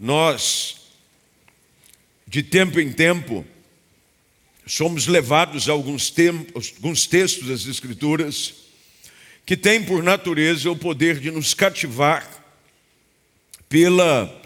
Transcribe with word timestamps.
nós, 0.00 0.76
de 2.26 2.42
tempo 2.42 2.80
em 2.80 2.90
tempo, 2.90 3.46
somos 4.66 5.06
levados 5.06 5.68
a 5.68 5.72
alguns, 5.72 6.08
tempos, 6.08 6.72
alguns 6.76 7.06
textos 7.06 7.48
das 7.48 7.66
Escrituras 7.66 8.54
que 9.44 9.58
têm 9.58 9.84
por 9.84 10.02
natureza 10.02 10.70
o 10.70 10.76
poder 10.76 11.20
de 11.20 11.30
nos 11.30 11.52
cativar 11.52 12.26
pela 13.68 14.40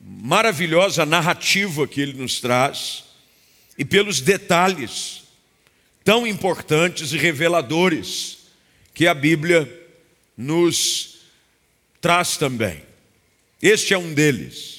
maravilhosa 0.00 1.04
narrativa 1.04 1.86
que 1.86 2.00
ele 2.00 2.14
nos 2.14 2.40
traz 2.40 3.04
e 3.76 3.84
pelos 3.84 4.22
detalhes 4.22 5.24
tão 6.02 6.26
importantes 6.26 7.12
e 7.12 7.18
reveladores 7.18 8.38
que 8.94 9.06
a 9.06 9.12
Bíblia 9.12 9.70
nos 10.34 11.18
traz 12.00 12.38
também. 12.38 12.82
Este 13.60 13.92
é 13.92 13.98
um 13.98 14.14
deles. 14.14 14.77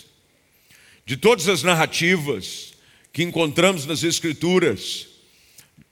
De 1.09 1.17
todas 1.17 1.49
as 1.49 1.63
narrativas 1.63 2.71
que 3.11 3.23
encontramos 3.23 3.87
nas 3.87 4.03
Escrituras, 4.03 5.07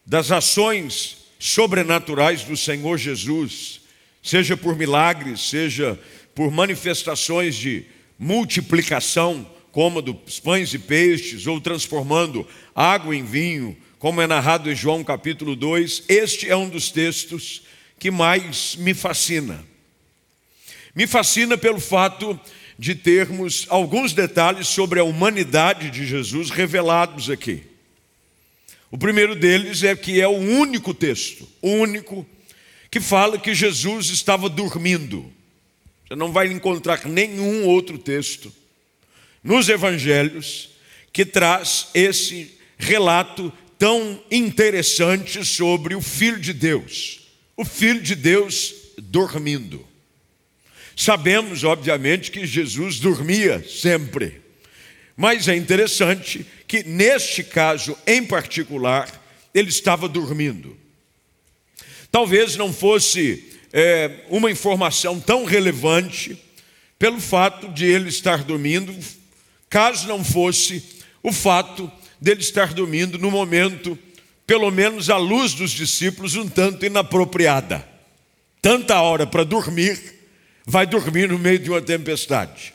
das 0.05 0.29
ações 0.29 1.17
sobrenaturais 1.39 2.43
do 2.43 2.55
Senhor 2.55 2.99
Jesus, 2.99 3.81
seja 4.21 4.55
por 4.55 4.75
milagres, 4.77 5.49
seja 5.49 5.99
por 6.35 6.51
manifestações 6.51 7.55
de 7.55 7.85
multiplicação, 8.19 9.43
como 9.71 10.03
dos 10.03 10.39
pães 10.39 10.71
e 10.75 10.77
peixes, 10.77 11.47
ou 11.47 11.59
transformando 11.59 12.47
água 12.75 13.15
em 13.15 13.25
vinho, 13.25 13.75
como 13.97 14.21
é 14.21 14.27
narrado 14.27 14.71
em 14.71 14.75
João 14.75 15.03
capítulo 15.03 15.55
2, 15.55 16.03
este 16.07 16.47
é 16.47 16.55
um 16.55 16.69
dos 16.69 16.91
textos 16.91 17.63
que 17.97 18.11
mais 18.11 18.75
me 18.75 18.93
fascina. 18.93 19.65
Me 20.93 21.07
fascina 21.07 21.57
pelo 21.57 21.79
fato 21.79 22.39
de 22.77 22.93
termos 22.93 23.65
alguns 23.69 24.13
detalhes 24.13 24.67
sobre 24.67 24.99
a 24.99 25.03
humanidade 25.03 25.89
de 25.89 26.05
Jesus 26.05 26.49
revelados 26.49 27.29
aqui. 27.29 27.63
O 28.91 28.97
primeiro 28.97 29.35
deles 29.35 29.83
é 29.83 29.95
que 29.95 30.21
é 30.21 30.27
o 30.27 30.37
único 30.37 30.93
texto, 30.93 31.47
o 31.61 31.69
único, 31.69 32.25
que 32.89 32.99
fala 32.99 33.37
que 33.37 33.53
Jesus 33.53 34.09
estava 34.09 34.47
dormindo. 34.47 35.31
Você 36.07 36.15
não 36.15 36.31
vai 36.31 36.47
encontrar 36.47 37.05
nenhum 37.05 37.65
outro 37.65 37.97
texto 37.97 38.53
nos 39.43 39.67
evangelhos 39.67 40.69
que 41.11 41.25
traz 41.25 41.87
esse 41.93 42.57
relato 42.77 43.51
tão 43.77 44.21
interessante 44.31 45.43
sobre 45.43 45.95
o 45.95 46.01
Filho 46.01 46.39
de 46.39 46.53
Deus. 46.53 47.21
O 47.57 47.65
Filho 47.65 48.01
de 48.01 48.15
Deus 48.15 48.73
dormindo. 48.97 49.85
Sabemos, 50.99 51.63
obviamente, 51.63 52.31
que 52.31 52.47
Jesus 52.47 52.99
dormia 52.99 53.63
sempre. 53.69 54.41
Mas 55.15 55.47
é 55.47 55.55
interessante 55.55 56.43
que, 56.67 56.83
neste 56.83 57.43
caso 57.43 57.95
em 58.07 58.25
particular, 58.25 59.07
ele 59.53 59.69
estava 59.69 60.09
dormindo. 60.09 60.75
Talvez 62.11 62.55
não 62.55 62.73
fosse 62.73 63.43
é, 63.71 64.25
uma 64.27 64.49
informação 64.49 65.19
tão 65.19 65.45
relevante 65.45 66.35
pelo 66.97 67.19
fato 67.19 67.67
de 67.67 67.85
ele 67.85 68.09
estar 68.09 68.43
dormindo, 68.43 68.91
caso 69.69 70.07
não 70.07 70.23
fosse 70.23 70.83
o 71.21 71.31
fato 71.31 71.91
dele 72.19 72.41
estar 72.41 72.73
dormindo 72.73 73.19
no 73.19 73.29
momento, 73.29 73.95
pelo 74.47 74.71
menos 74.71 75.11
à 75.11 75.17
luz 75.17 75.53
dos 75.53 75.69
discípulos, 75.69 76.35
um 76.35 76.49
tanto 76.49 76.87
inapropriada. 76.87 77.87
Tanta 78.63 78.99
hora 78.99 79.27
para 79.27 79.43
dormir, 79.43 80.16
vai 80.69 80.85
dormir 80.85 81.29
no 81.29 81.39
meio 81.39 81.57
de 81.57 81.69
uma 81.69 81.81
tempestade. 81.81 82.73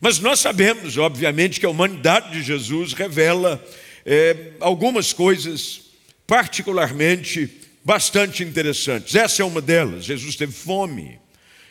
Mas 0.00 0.20
nós 0.20 0.38
sabemos, 0.38 0.96
obviamente, 0.96 1.58
que 1.58 1.66
a 1.66 1.70
humanidade 1.70 2.30
de 2.30 2.40
Jesus 2.40 2.92
revela 2.92 3.62
é, 4.06 4.52
algumas 4.60 5.12
coisas 5.12 5.80
particularmente 6.24 7.50
bastante 7.84 8.44
interessantes. 8.44 9.16
Essa 9.16 9.42
é 9.42 9.44
uma 9.44 9.60
delas. 9.60 10.04
Jesus 10.04 10.36
teve 10.36 10.52
fome, 10.52 11.18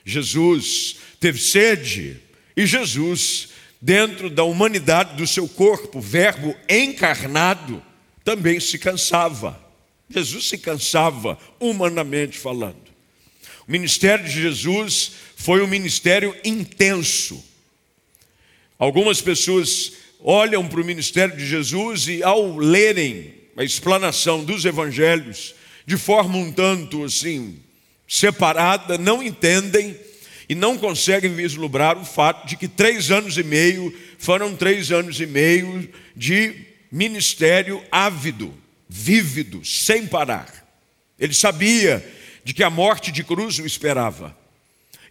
Jesus 0.04 0.98
teve 1.22 1.40
sede, 1.40 2.18
e 2.56 2.66
Jesus, 2.66 3.50
dentro 3.82 4.30
da 4.30 4.44
humanidade 4.44 5.16
do 5.16 5.26
seu 5.26 5.48
corpo, 5.48 6.02
verbo 6.02 6.54
encarnado, 6.68 7.82
também 8.26 8.60
se 8.60 8.78
cansava. 8.78 9.58
Jesus 10.10 10.50
se 10.50 10.58
cansava, 10.58 11.40
humanamente 11.62 12.38
falando. 12.38 12.87
O 13.68 13.72
ministério 13.72 14.24
de 14.24 14.32
Jesus 14.32 15.12
foi 15.36 15.62
um 15.62 15.68
ministério 15.68 16.34
intenso. 16.44 17.44
Algumas 18.80 19.20
pessoas 19.20 19.92
olham 20.20 20.68
para 20.68 20.80
o 20.80 20.86
ministério 20.86 21.36
de 21.36 21.46
Jesus 21.46 22.08
e, 22.08 22.24
ao 22.24 22.58
lerem 22.58 23.34
a 23.58 23.64
explanação 23.64 24.44
dos 24.44 24.64
evangelhos, 24.66 25.54
de 25.86 25.98
forma 25.98 26.38
um 26.38 26.52
tanto 26.52 27.04
assim, 27.04 27.60
separada, 28.08 28.98
não 28.98 29.22
entendem 29.22 29.98
e 30.48 30.56
não 30.56 30.78
conseguem 30.78 31.34
vislumbrar 31.34 31.98
o 31.98 32.06
fato 32.06 32.48
de 32.48 32.56
que 32.56 32.68
três 32.68 33.12
anos 33.12 33.38
e 33.38 33.44
meio 33.44 33.94
foram 34.18 34.56
três 34.56 34.92
anos 34.92 35.20
e 35.20 35.26
meio 35.26 35.90
de 36.16 36.56
ministério 36.90 37.84
ávido, 37.92 38.54
vívido, 38.88 39.66
sem 39.66 40.08
parar. 40.08 40.66
Ele 41.20 41.34
sabia 41.34 42.06
de 42.48 42.54
que 42.54 42.64
a 42.64 42.70
morte 42.70 43.12
de 43.12 43.26
cruz 43.26 43.60
o 43.60 43.66
esperava. 43.66 44.34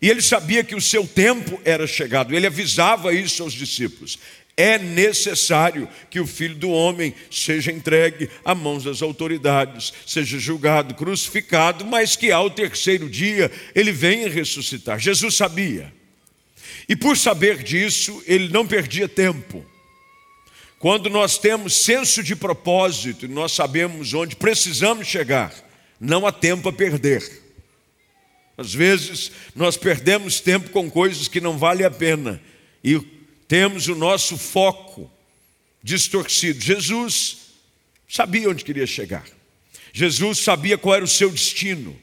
E 0.01 0.09
ele 0.09 0.23
sabia 0.23 0.65
que 0.65 0.75
o 0.75 0.81
seu 0.81 1.07
tempo 1.07 1.61
era 1.67 1.87
chegado, 1.87 2.35
ele 2.35 2.47
avisava 2.47 3.13
isso 3.13 3.43
aos 3.43 3.53
discípulos. 3.53 4.19
É 4.57 4.79
necessário 4.79 5.87
que 6.09 6.19
o 6.19 6.27
filho 6.27 6.55
do 6.55 6.71
homem 6.71 7.15
seja 7.31 7.71
entregue 7.71 8.31
a 8.43 8.55
mãos 8.55 8.85
das 8.85 9.03
autoridades, 9.03 9.93
seja 10.07 10.39
julgado, 10.39 10.95
crucificado, 10.95 11.85
mas 11.85 12.17
que 12.17 12.33
ao 12.33 12.49
terceiro 12.49 13.07
dia 13.07 13.53
ele 13.75 13.93
venha 13.93 14.31
ressuscitar. 14.31 14.99
Jesus 14.99 15.35
sabia. 15.35 15.93
E 16.89 16.97
por 16.97 17.19
saber 17.19 17.63
disso, 17.63 18.23
ele 18.27 18.49
não 18.49 18.67
perdia 18.67 19.07
tempo. 19.07 19.63
Quando 20.79 21.11
nós 21.11 21.37
temos 21.37 21.77
senso 21.77 22.23
de 22.23 22.35
propósito, 22.35 23.29
nós 23.29 23.53
sabemos 23.53 24.15
onde 24.15 24.37
precisamos 24.37 25.07
chegar, 25.07 25.53
não 26.01 26.27
há 26.27 26.33
tempo 26.33 26.69
a 26.69 26.73
perder. 26.73 27.43
Às 28.57 28.73
vezes 28.73 29.31
nós 29.55 29.77
perdemos 29.77 30.41
tempo 30.41 30.71
com 30.71 30.91
coisas 30.91 31.29
que 31.29 31.41
não 31.41 31.59
valem 31.59 31.87
a 31.87 31.91
pena 31.91 32.41
e 32.83 32.99
temos 33.47 33.89
o 33.89 33.95
nosso 33.95 34.39
foco 34.39 35.11
distorcido. 35.83 36.61
Jesus 36.61 37.39
sabia 38.09 38.49
onde 38.49 38.65
queria 38.65 38.87
chegar. 38.87 39.25
Jesus 39.93 40.39
sabia 40.39 40.79
qual 40.79 40.97
era 40.97 41.05
o 41.05 41.09
seu 41.09 41.31
destino. 41.31 41.97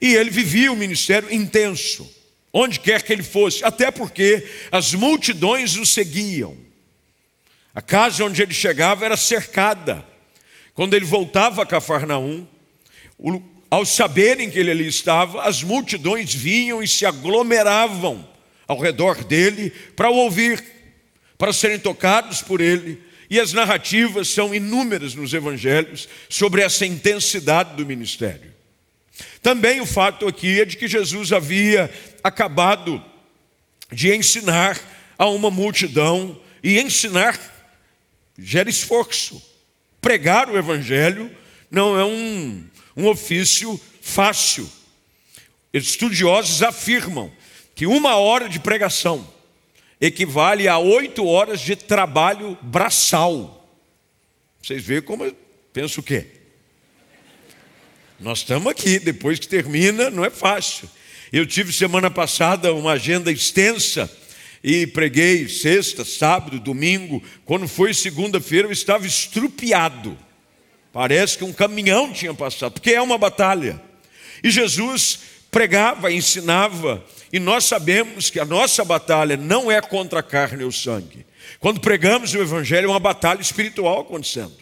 E 0.00 0.14
ele 0.14 0.30
vivia 0.30 0.72
um 0.72 0.76
ministério 0.76 1.32
intenso, 1.32 2.10
onde 2.52 2.80
quer 2.80 3.02
que 3.02 3.12
ele 3.12 3.22
fosse, 3.22 3.62
até 3.64 3.90
porque 3.90 4.46
as 4.72 4.94
multidões 4.94 5.76
o 5.76 5.84
seguiam. 5.84 6.56
A 7.74 7.82
casa 7.82 8.24
onde 8.24 8.42
ele 8.42 8.54
chegava 8.54 9.04
era 9.04 9.16
cercada. 9.16 10.04
Quando 10.72 10.94
ele 10.94 11.04
voltava 11.04 11.62
a 11.62 11.66
Cafarnaum, 11.66 12.46
ao 13.70 13.86
saberem 13.86 14.50
que 14.50 14.58
ele 14.58 14.70
ali 14.70 14.86
estava, 14.86 15.42
as 15.42 15.62
multidões 15.62 16.34
vinham 16.34 16.82
e 16.82 16.88
se 16.88 17.06
aglomeravam 17.06 18.28
ao 18.66 18.78
redor 18.78 19.24
dele 19.24 19.70
para 19.94 20.10
o 20.10 20.16
ouvir, 20.16 20.62
para 21.38 21.52
serem 21.52 21.78
tocados 21.78 22.42
por 22.42 22.60
ele. 22.60 23.00
E 23.28 23.38
as 23.38 23.52
narrativas 23.52 24.28
são 24.28 24.54
inúmeras 24.54 25.14
nos 25.14 25.32
evangelhos 25.32 26.08
sobre 26.28 26.62
essa 26.62 26.84
intensidade 26.84 27.76
do 27.76 27.86
ministério. 27.86 28.52
Também 29.40 29.80
o 29.80 29.86
fato 29.86 30.26
aqui 30.26 30.60
é 30.60 30.64
de 30.64 30.76
que 30.76 30.88
Jesus 30.88 31.32
havia 31.32 31.90
acabado 32.24 33.02
de 33.92 34.14
ensinar 34.14 34.78
a 35.16 35.26
uma 35.28 35.50
multidão, 35.50 36.40
e 36.62 36.80
ensinar 36.80 37.38
gera 38.38 38.70
esforço. 38.70 39.42
Pregar 40.00 40.48
o 40.48 40.56
evangelho 40.56 41.30
não 41.70 41.98
é 41.98 42.04
um, 42.04 42.64
um 42.96 43.06
ofício 43.06 43.80
fácil. 44.00 44.70
Estudiosos 45.72 46.62
afirmam 46.62 47.30
que 47.74 47.86
uma 47.86 48.16
hora 48.16 48.48
de 48.48 48.58
pregação 48.58 49.26
equivale 50.00 50.66
a 50.66 50.78
oito 50.78 51.26
horas 51.26 51.60
de 51.60 51.76
trabalho 51.76 52.58
braçal. 52.62 53.68
Vocês 54.62 54.82
veem 54.82 55.02
como 55.02 55.24
eu 55.24 55.36
penso 55.72 56.00
o 56.00 56.02
quê? 56.02 56.26
Nós 58.18 58.38
estamos 58.38 58.70
aqui, 58.70 58.98
depois 58.98 59.38
que 59.38 59.48
termina, 59.48 60.10
não 60.10 60.24
é 60.24 60.30
fácil. 60.30 60.88
Eu 61.32 61.46
tive 61.46 61.72
semana 61.72 62.10
passada 62.10 62.74
uma 62.74 62.92
agenda 62.92 63.30
extensa 63.30 64.10
e 64.62 64.86
preguei 64.86 65.48
sexta, 65.48 66.04
sábado, 66.04 66.60
domingo. 66.60 67.22
Quando 67.44 67.66
foi 67.66 67.94
segunda-feira, 67.94 68.68
eu 68.68 68.72
estava 68.72 69.06
estrupiado. 69.06 70.18
Parece 70.92 71.38
que 71.38 71.44
um 71.44 71.52
caminhão 71.52 72.12
tinha 72.12 72.34
passado, 72.34 72.72
porque 72.72 72.90
é 72.90 73.00
uma 73.00 73.16
batalha. 73.16 73.80
E 74.42 74.50
Jesus 74.50 75.20
pregava, 75.50 76.12
ensinava, 76.12 77.04
E 77.32 77.38
nós 77.38 77.64
sabemos 77.64 78.28
que 78.28 78.40
a 78.40 78.44
nossa 78.44 78.84
batalha 78.84 79.36
não 79.36 79.70
é 79.70 79.80
contra 79.80 80.18
a 80.18 80.22
carne 80.22 80.64
ou 80.64 80.72
sangue. 80.72 81.24
Quando 81.60 81.80
pregamos 81.80 82.34
o 82.34 82.38
Evangelho, 82.38 82.86
é 82.86 82.90
uma 82.90 82.98
batalha 82.98 83.40
espiritual 83.40 84.00
acontecendo. 84.00 84.56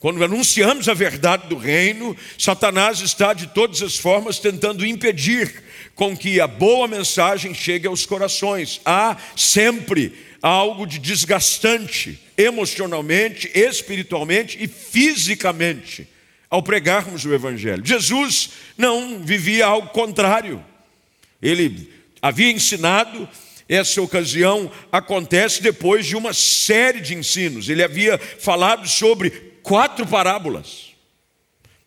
Quando 0.00 0.24
anunciamos 0.24 0.88
a 0.88 0.94
verdade 0.94 1.46
do 1.46 1.56
reino, 1.56 2.16
Satanás 2.38 3.00
está 3.00 3.34
de 3.34 3.48
todas 3.48 3.82
as 3.82 3.96
formas 3.96 4.38
tentando 4.38 4.84
impedir 4.84 5.62
com 5.94 6.16
que 6.16 6.40
a 6.40 6.46
boa 6.46 6.88
mensagem 6.88 7.52
chegue 7.52 7.86
aos 7.86 8.06
corações. 8.06 8.80
Há 8.84 9.16
sempre 9.36 10.29
algo 10.42 10.86
de 10.86 10.98
desgastante, 10.98 12.18
emocionalmente, 12.36 13.50
espiritualmente 13.54 14.58
e 14.60 14.66
fisicamente, 14.66 16.08
ao 16.48 16.62
pregarmos 16.62 17.24
o 17.24 17.34
Evangelho. 17.34 17.84
Jesus 17.84 18.50
não 18.76 19.20
vivia 19.20 19.66
algo 19.66 19.88
contrário. 19.88 20.64
Ele 21.40 21.92
havia 22.20 22.50
ensinado, 22.50 23.28
essa 23.68 24.02
ocasião 24.02 24.70
acontece 24.90 25.62
depois 25.62 26.06
de 26.06 26.16
uma 26.16 26.32
série 26.32 27.00
de 27.00 27.14
ensinos. 27.14 27.68
Ele 27.68 27.82
havia 27.82 28.18
falado 28.18 28.88
sobre 28.88 29.30
quatro 29.62 30.06
parábolas. 30.06 30.90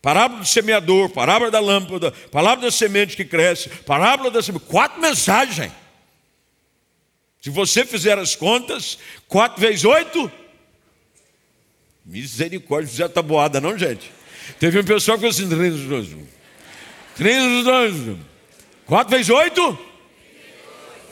Parábola 0.00 0.40
do 0.40 0.46
semeador, 0.46 1.08
parábola 1.10 1.50
da 1.50 1.60
lâmpada, 1.60 2.12
parábola 2.30 2.66
da 2.66 2.70
semente 2.70 3.16
que 3.16 3.24
cresce, 3.24 3.68
parábola 3.86 4.30
da 4.30 4.42
semente, 4.42 4.64
quatro 4.66 5.00
mensagens. 5.00 5.72
Se 7.44 7.50
você 7.50 7.84
fizer 7.84 8.18
as 8.18 8.34
contas, 8.34 8.98
quatro 9.28 9.60
vezes 9.60 9.84
oito, 9.84 10.32
misericórdia, 12.02 12.90
já 12.90 13.04
está 13.04 13.20
boada, 13.20 13.60
não, 13.60 13.76
gente? 13.76 14.10
Teve 14.58 14.80
um 14.80 14.82
pessoal 14.82 15.18
que 15.18 15.30
falou 15.30 15.52
assim: 15.52 16.16
32. 17.16 18.16
4 18.86 19.10
vezes 19.10 19.28
8? 19.28 19.78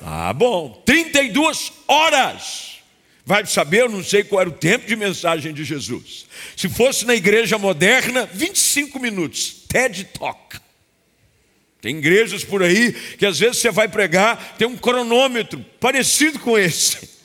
Ah, 0.01 0.33
bom. 0.33 0.83
32 0.87 1.71
horas. 1.87 2.79
Vai 3.27 3.45
saber, 3.45 3.83
eu 3.83 3.91
não 3.91 4.03
sei 4.03 4.25
qual 4.25 4.41
era 4.41 4.49
o 4.49 4.55
tempo 4.55 4.87
de 4.87 4.97
mensagem 4.97 5.53
de 5.53 5.65
Jesus. 5.65 6.25
Se 6.57 6.67
fosse 6.67 7.05
na 7.05 7.15
igreja 7.15 7.59
moderna, 7.59 8.25
25 8.33 8.99
minutos. 8.99 9.67
TED 9.69 10.05
Talk. 10.05 10.62
Tem 11.83 11.99
igrejas 11.99 12.45
por 12.45 12.63
aí 12.63 12.93
que 13.19 13.27
às 13.27 13.41
vezes 13.41 13.59
você 13.59 13.69
vai 13.73 13.89
pregar, 13.89 14.55
tem 14.57 14.69
um 14.69 14.77
cronômetro 14.77 15.63
parecido 15.81 16.39
com 16.39 16.57
esse. 16.57 17.11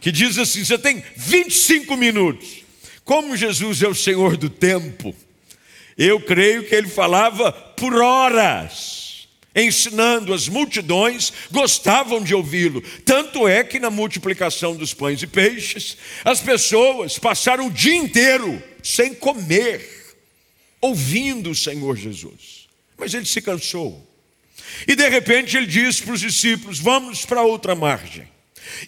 Que 0.00 0.12
diz 0.12 0.36
assim: 0.36 0.62
você 0.62 0.76
tem 0.76 1.02
25 1.16 1.96
minutos. 1.96 2.62
Como 3.06 3.34
Jesus 3.34 3.82
é 3.82 3.88
o 3.88 3.94
Senhor 3.94 4.36
do 4.36 4.50
tempo, 4.50 5.16
eu 5.96 6.20
creio 6.20 6.62
que 6.68 6.74
ele 6.74 6.88
falava 6.88 7.50
por 7.50 7.94
horas, 7.94 9.28
ensinando 9.56 10.34
as 10.34 10.46
multidões, 10.46 11.32
gostavam 11.50 12.22
de 12.22 12.34
ouvi-lo. 12.34 12.82
Tanto 13.02 13.48
é 13.48 13.64
que 13.64 13.80
na 13.80 13.88
multiplicação 13.88 14.76
dos 14.76 14.92
pães 14.92 15.22
e 15.22 15.26
peixes, 15.26 15.96
as 16.22 16.38
pessoas 16.38 17.18
passaram 17.18 17.68
o 17.68 17.72
dia 17.72 17.96
inteiro 17.96 18.62
sem 18.82 19.14
comer, 19.14 20.16
ouvindo 20.82 21.50
o 21.50 21.54
Senhor 21.54 21.96
Jesus. 21.96 22.63
Mas 22.96 23.14
ele 23.14 23.26
se 23.26 23.40
cansou. 23.40 24.06
E 24.86 24.94
de 24.94 25.08
repente 25.08 25.56
ele 25.56 25.66
disse 25.66 26.02
para 26.02 26.14
os 26.14 26.20
discípulos: 26.20 26.78
Vamos 26.78 27.24
para 27.24 27.42
outra 27.42 27.74
margem. 27.74 28.28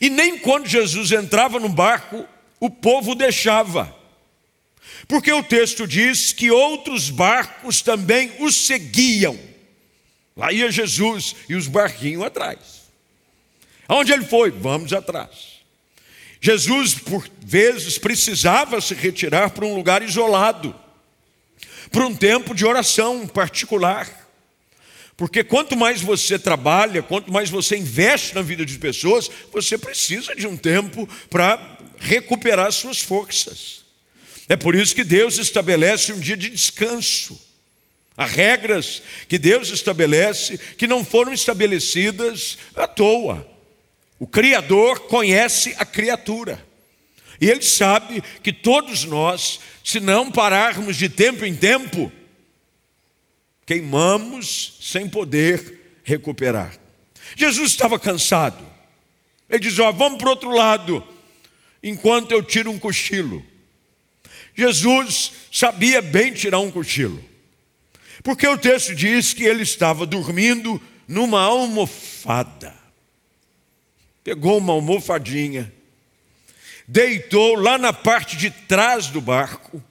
E 0.00 0.08
nem 0.08 0.38
quando 0.38 0.66
Jesus 0.66 1.12
entrava 1.12 1.60
no 1.60 1.68
barco, 1.68 2.26
o 2.58 2.70
povo 2.70 3.14
deixava. 3.14 3.94
Porque 5.06 5.32
o 5.32 5.42
texto 5.42 5.86
diz 5.86 6.32
que 6.32 6.50
outros 6.50 7.10
barcos 7.10 7.82
também 7.82 8.32
os 8.40 8.54
seguiam. 8.66 9.38
Lá 10.36 10.52
ia 10.52 10.70
Jesus 10.70 11.36
e 11.48 11.54
os 11.54 11.66
barquinhos 11.66 12.24
atrás. 12.24 12.58
Aonde 13.88 14.12
ele 14.12 14.24
foi? 14.24 14.50
Vamos 14.50 14.92
atrás. 14.92 15.56
Jesus, 16.40 16.94
por 16.94 17.28
vezes, 17.40 17.98
precisava 17.98 18.80
se 18.80 18.94
retirar 18.94 19.50
para 19.50 19.64
um 19.64 19.74
lugar 19.74 20.02
isolado, 20.02 20.74
para 21.90 22.06
um 22.06 22.14
tempo 22.14 22.54
de 22.54 22.64
oração 22.64 23.26
particular. 23.26 24.26
Porque 25.16 25.42
quanto 25.42 25.76
mais 25.76 26.02
você 26.02 26.38
trabalha, 26.38 27.02
quanto 27.02 27.32
mais 27.32 27.48
você 27.48 27.76
investe 27.76 28.34
na 28.34 28.42
vida 28.42 28.66
de 28.66 28.78
pessoas, 28.78 29.30
você 29.50 29.78
precisa 29.78 30.34
de 30.34 30.46
um 30.46 30.56
tempo 30.56 31.08
para 31.30 31.78
recuperar 31.98 32.70
suas 32.70 33.00
forças. 33.00 33.84
É 34.48 34.56
por 34.56 34.74
isso 34.74 34.94
que 34.94 35.04
Deus 35.04 35.38
estabelece 35.38 36.12
um 36.12 36.20
dia 36.20 36.36
de 36.36 36.50
descanso. 36.50 37.40
Há 38.16 38.26
regras 38.26 39.02
que 39.28 39.38
Deus 39.38 39.70
estabelece 39.70 40.58
que 40.76 40.86
não 40.86 41.04
foram 41.04 41.32
estabelecidas 41.32 42.58
à 42.74 42.86
toa. 42.86 43.46
O 44.18 44.26
Criador 44.26 45.00
conhece 45.00 45.74
a 45.78 45.84
criatura. 45.84 46.65
E 47.40 47.48
Ele 47.48 47.62
sabe 47.62 48.22
que 48.42 48.52
todos 48.52 49.04
nós, 49.04 49.60
se 49.84 50.00
não 50.00 50.30
pararmos 50.30 50.96
de 50.96 51.08
tempo 51.08 51.44
em 51.44 51.54
tempo, 51.54 52.10
queimamos 53.66 54.78
sem 54.80 55.08
poder 55.08 56.00
recuperar. 56.04 56.78
Jesus 57.34 57.72
estava 57.72 57.98
cansado. 57.98 58.64
Ele 59.48 59.58
diz: 59.58 59.78
Ó, 59.78 59.90
vamos 59.92 60.18
para 60.18 60.28
o 60.28 60.30
outro 60.30 60.50
lado, 60.50 61.06
enquanto 61.82 62.32
eu 62.32 62.42
tiro 62.42 62.70
um 62.70 62.78
cochilo. 62.78 63.44
Jesus 64.54 65.32
sabia 65.52 66.00
bem 66.00 66.32
tirar 66.32 66.60
um 66.60 66.70
cochilo, 66.70 67.22
porque 68.22 68.46
o 68.46 68.56
texto 68.56 68.94
diz 68.94 69.34
que 69.34 69.44
ele 69.44 69.62
estava 69.62 70.06
dormindo 70.06 70.80
numa 71.06 71.42
almofada. 71.42 72.74
Pegou 74.24 74.58
uma 74.58 74.72
almofadinha, 74.72 75.72
deitou 76.86 77.54
lá 77.54 77.78
na 77.78 77.92
parte 77.92 78.36
de 78.36 78.50
trás 78.50 79.08
do 79.08 79.20
barco 79.20 79.82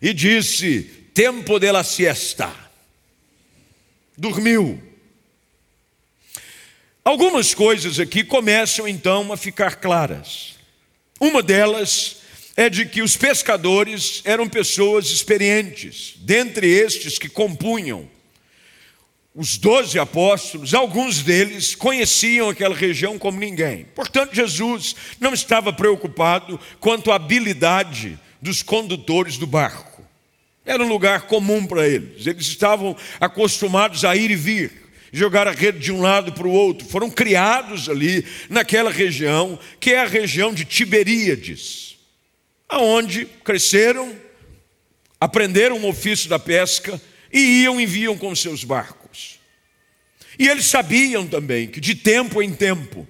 e 0.00 0.12
disse: 0.12 0.82
Tempo 1.14 1.58
dela 1.58 1.84
siesta. 1.84 2.52
Dormiu. 4.16 4.82
Algumas 7.04 7.52
coisas 7.52 7.98
aqui 7.98 8.22
começam 8.22 8.86
então 8.86 9.32
a 9.32 9.36
ficar 9.36 9.76
claras. 9.76 10.54
Uma 11.18 11.42
delas 11.42 12.18
é 12.56 12.68
de 12.68 12.86
que 12.86 13.02
os 13.02 13.16
pescadores 13.16 14.20
eram 14.24 14.48
pessoas 14.48 15.10
experientes, 15.10 16.14
dentre 16.18 16.68
estes 16.68 17.18
que 17.18 17.28
compunham 17.28 18.08
os 19.34 19.56
doze 19.56 19.98
apóstolos, 19.98 20.74
alguns 20.74 21.22
deles 21.22 21.74
conheciam 21.74 22.50
aquela 22.50 22.74
região 22.74 23.18
como 23.18 23.38
ninguém. 23.38 23.86
Portanto, 23.94 24.34
Jesus 24.34 24.94
não 25.18 25.32
estava 25.32 25.72
preocupado 25.72 26.60
quanto 26.78 27.10
à 27.10 27.16
habilidade 27.16 28.18
dos 28.40 28.62
condutores 28.62 29.38
do 29.38 29.46
barco. 29.46 30.02
Era 30.64 30.82
um 30.82 30.88
lugar 30.88 31.22
comum 31.22 31.66
para 31.66 31.88
eles. 31.88 32.26
Eles 32.26 32.46
estavam 32.46 32.96
acostumados 33.18 34.04
a 34.04 34.14
ir 34.14 34.30
e 34.30 34.36
vir, 34.36 34.72
jogar 35.12 35.48
a 35.48 35.52
rede 35.52 35.78
de 35.78 35.92
um 35.92 36.02
lado 36.02 36.32
para 36.32 36.46
o 36.46 36.52
outro. 36.52 36.86
Foram 36.86 37.10
criados 37.10 37.88
ali 37.88 38.24
naquela 38.50 38.90
região, 38.90 39.58
que 39.80 39.92
é 39.92 40.00
a 40.00 40.06
região 40.06 40.52
de 40.52 40.64
Tiberíades 40.64 41.92
aonde 42.72 43.26
cresceram, 43.44 44.16
aprenderam 45.20 45.78
o 45.78 45.88
ofício 45.88 46.28
da 46.28 46.38
pesca 46.38 47.00
e 47.30 47.62
iam 47.62 47.78
e 47.78 47.84
vinham 47.84 48.16
com 48.16 48.34
seus 48.34 48.64
barcos. 48.64 49.01
E 50.38 50.48
eles 50.48 50.66
sabiam 50.66 51.26
também 51.26 51.66
que 51.66 51.80
de 51.80 51.94
tempo 51.94 52.42
em 52.42 52.54
tempo 52.54 53.06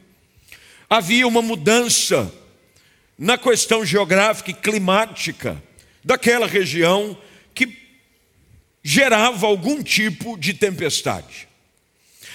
havia 0.89 1.27
uma 1.27 1.41
mudança 1.41 2.33
na 3.19 3.39
questão 3.39 3.85
geográfica 3.85 4.51
e 4.51 4.55
climática 4.55 5.63
daquela 6.05 6.47
região 6.47 7.17
que 7.55 7.77
gerava 8.83 9.47
algum 9.47 9.83
tipo 9.83 10.37
de 10.37 10.55
tempestade. 10.55 11.49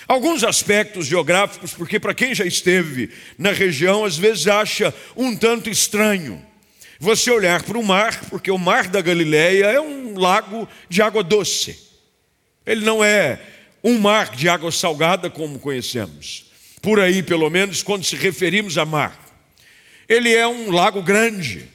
Alguns 0.07 0.43
aspectos 0.43 1.05
geográficos, 1.05 1.73
porque 1.73 1.99
para 1.99 2.13
quem 2.13 2.33
já 2.33 2.45
esteve 2.45 3.09
na 3.37 3.51
região, 3.51 4.05
às 4.05 4.17
vezes 4.17 4.47
acha 4.47 4.93
um 5.15 5.35
tanto 5.35 5.69
estranho 5.69 6.41
você 6.99 7.29
olhar 7.29 7.61
para 7.63 7.77
o 7.77 7.83
mar, 7.83 8.25
porque 8.29 8.49
o 8.49 8.57
mar 8.57 8.87
da 8.87 9.01
Galileia 9.01 9.65
é 9.65 9.79
um 9.79 10.17
lago 10.17 10.67
de 10.89 11.01
água 11.01 11.23
doce. 11.23 11.77
Ele 12.65 12.83
não 12.83 13.03
é 13.03 13.39
um 13.87 13.97
mar 13.97 14.35
de 14.35 14.49
água 14.49 14.69
salgada 14.69 15.29
como 15.29 15.59
conhecemos. 15.59 16.47
Por 16.81 16.99
aí, 16.99 17.23
pelo 17.23 17.49
menos, 17.49 17.81
quando 17.81 18.03
se 18.03 18.17
referimos 18.17 18.77
a 18.77 18.83
mar. 18.83 19.17
Ele 20.09 20.33
é 20.33 20.45
um 20.45 20.71
lago 20.71 21.01
grande, 21.01 21.65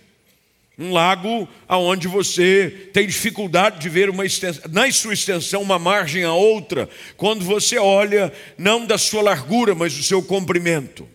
um 0.78 0.92
lago 0.92 1.48
aonde 1.66 2.08
você 2.08 2.90
tem 2.92 3.06
dificuldade 3.06 3.80
de 3.80 3.88
ver 3.88 4.10
uma 4.10 4.26
extensão, 4.26 4.62
na 4.70 4.92
sua 4.92 5.14
extensão 5.14 5.62
uma 5.62 5.78
margem 5.78 6.22
a 6.22 6.34
outra, 6.34 6.86
quando 7.16 7.46
você 7.46 7.78
olha 7.78 8.30
não 8.58 8.84
da 8.84 8.98
sua 8.98 9.22
largura, 9.22 9.74
mas 9.74 9.94
do 9.94 10.02
seu 10.02 10.22
comprimento. 10.22 11.08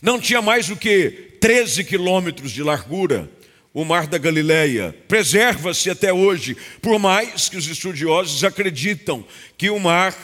Não 0.00 0.18
tinha 0.18 0.40
mais 0.40 0.66
do 0.66 0.76
que 0.76 1.36
13 1.42 1.84
quilômetros 1.84 2.52
de 2.52 2.62
largura 2.62 3.30
o 3.74 3.84
Mar 3.84 4.06
da 4.06 4.16
Galileia. 4.18 4.94
Preserva-se 5.08 5.90
até 5.90 6.12
hoje, 6.12 6.56
por 6.80 6.96
mais 7.00 7.48
que 7.48 7.56
os 7.56 7.66
estudiosos 7.66 8.44
acreditam 8.44 9.26
que 9.58 9.68
o 9.68 9.80
mar 9.80 10.16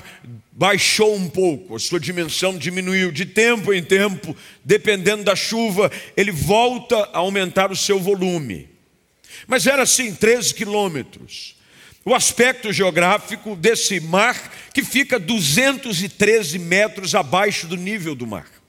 baixou 0.52 1.16
um 1.16 1.28
pouco, 1.28 1.74
a 1.74 1.78
sua 1.80 1.98
dimensão 1.98 2.56
diminuiu 2.56 3.10
de 3.10 3.26
tempo 3.26 3.72
em 3.74 3.82
tempo, 3.82 4.36
dependendo 4.64 5.24
da 5.24 5.34
chuva, 5.34 5.90
ele 6.16 6.30
volta 6.30 6.96
a 7.12 7.18
aumentar 7.18 7.72
o 7.72 7.76
seu 7.76 7.98
volume. 7.98 8.68
Mas 9.48 9.66
era 9.66 9.82
assim, 9.82 10.14
13 10.14 10.54
quilômetros. 10.54 11.56
O 12.04 12.14
aspecto 12.14 12.72
geográfico 12.72 13.56
desse 13.56 13.98
mar 13.98 14.54
que 14.72 14.84
fica 14.84 15.18
213 15.18 16.58
metros 16.58 17.16
abaixo 17.16 17.66
do 17.66 17.76
nível 17.76 18.14
do 18.14 18.26
mar 18.26 18.59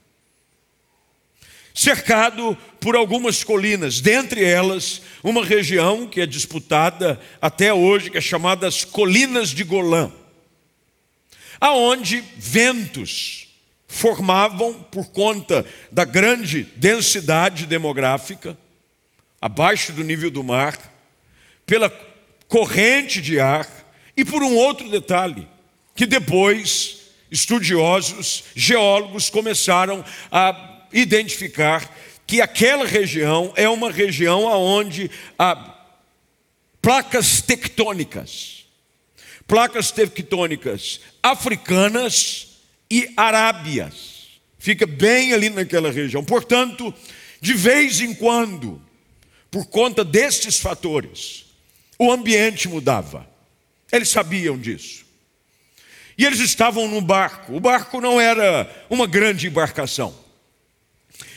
cercado 1.74 2.56
por 2.80 2.96
algumas 2.96 3.42
colinas, 3.42 4.00
dentre 4.00 4.44
elas 4.44 5.02
uma 5.22 5.44
região 5.44 6.06
que 6.06 6.20
é 6.20 6.26
disputada 6.26 7.20
até 7.40 7.72
hoje, 7.72 8.10
que 8.10 8.18
é 8.18 8.20
chamada 8.20 8.66
as 8.66 8.84
Colinas 8.84 9.50
de 9.50 9.64
Golã, 9.64 10.12
aonde 11.60 12.22
ventos 12.36 13.48
formavam 13.86 14.74
por 14.74 15.10
conta 15.10 15.66
da 15.90 16.04
grande 16.04 16.66
densidade 16.76 17.66
demográfica, 17.66 18.56
abaixo 19.40 19.92
do 19.92 20.02
nível 20.02 20.30
do 20.30 20.42
mar, 20.42 20.78
pela 21.66 21.90
corrente 22.48 23.20
de 23.20 23.38
ar 23.38 23.68
e 24.16 24.24
por 24.24 24.42
um 24.42 24.56
outro 24.56 24.90
detalhe, 24.90 25.46
que 25.94 26.06
depois 26.06 27.00
estudiosos, 27.30 28.44
geólogos 28.54 29.30
começaram 29.30 30.04
a 30.30 30.71
identificar 30.92 31.88
que 32.26 32.40
aquela 32.40 32.86
região 32.86 33.52
é 33.56 33.68
uma 33.68 33.90
região 33.90 34.44
onde 34.44 35.10
há 35.38 35.78
placas 36.80 37.40
tectônicas, 37.40 38.64
placas 39.46 39.90
tectônicas 39.90 41.00
africanas 41.22 42.58
e 42.90 43.10
arábias. 43.16 44.12
Fica 44.58 44.86
bem 44.86 45.32
ali 45.32 45.50
naquela 45.50 45.90
região. 45.90 46.24
Portanto, 46.24 46.94
de 47.40 47.54
vez 47.54 48.00
em 48.00 48.14
quando, 48.14 48.80
por 49.50 49.66
conta 49.66 50.04
destes 50.04 50.58
fatores, 50.58 51.46
o 51.98 52.10
ambiente 52.10 52.68
mudava. 52.68 53.28
Eles 53.90 54.08
sabiam 54.08 54.56
disso. 54.56 55.04
E 56.16 56.24
eles 56.24 56.40
estavam 56.40 56.88
no 56.88 57.00
barco. 57.00 57.54
O 57.54 57.60
barco 57.60 58.00
não 58.00 58.20
era 58.20 58.70
uma 58.88 59.06
grande 59.06 59.46
embarcação. 59.46 60.21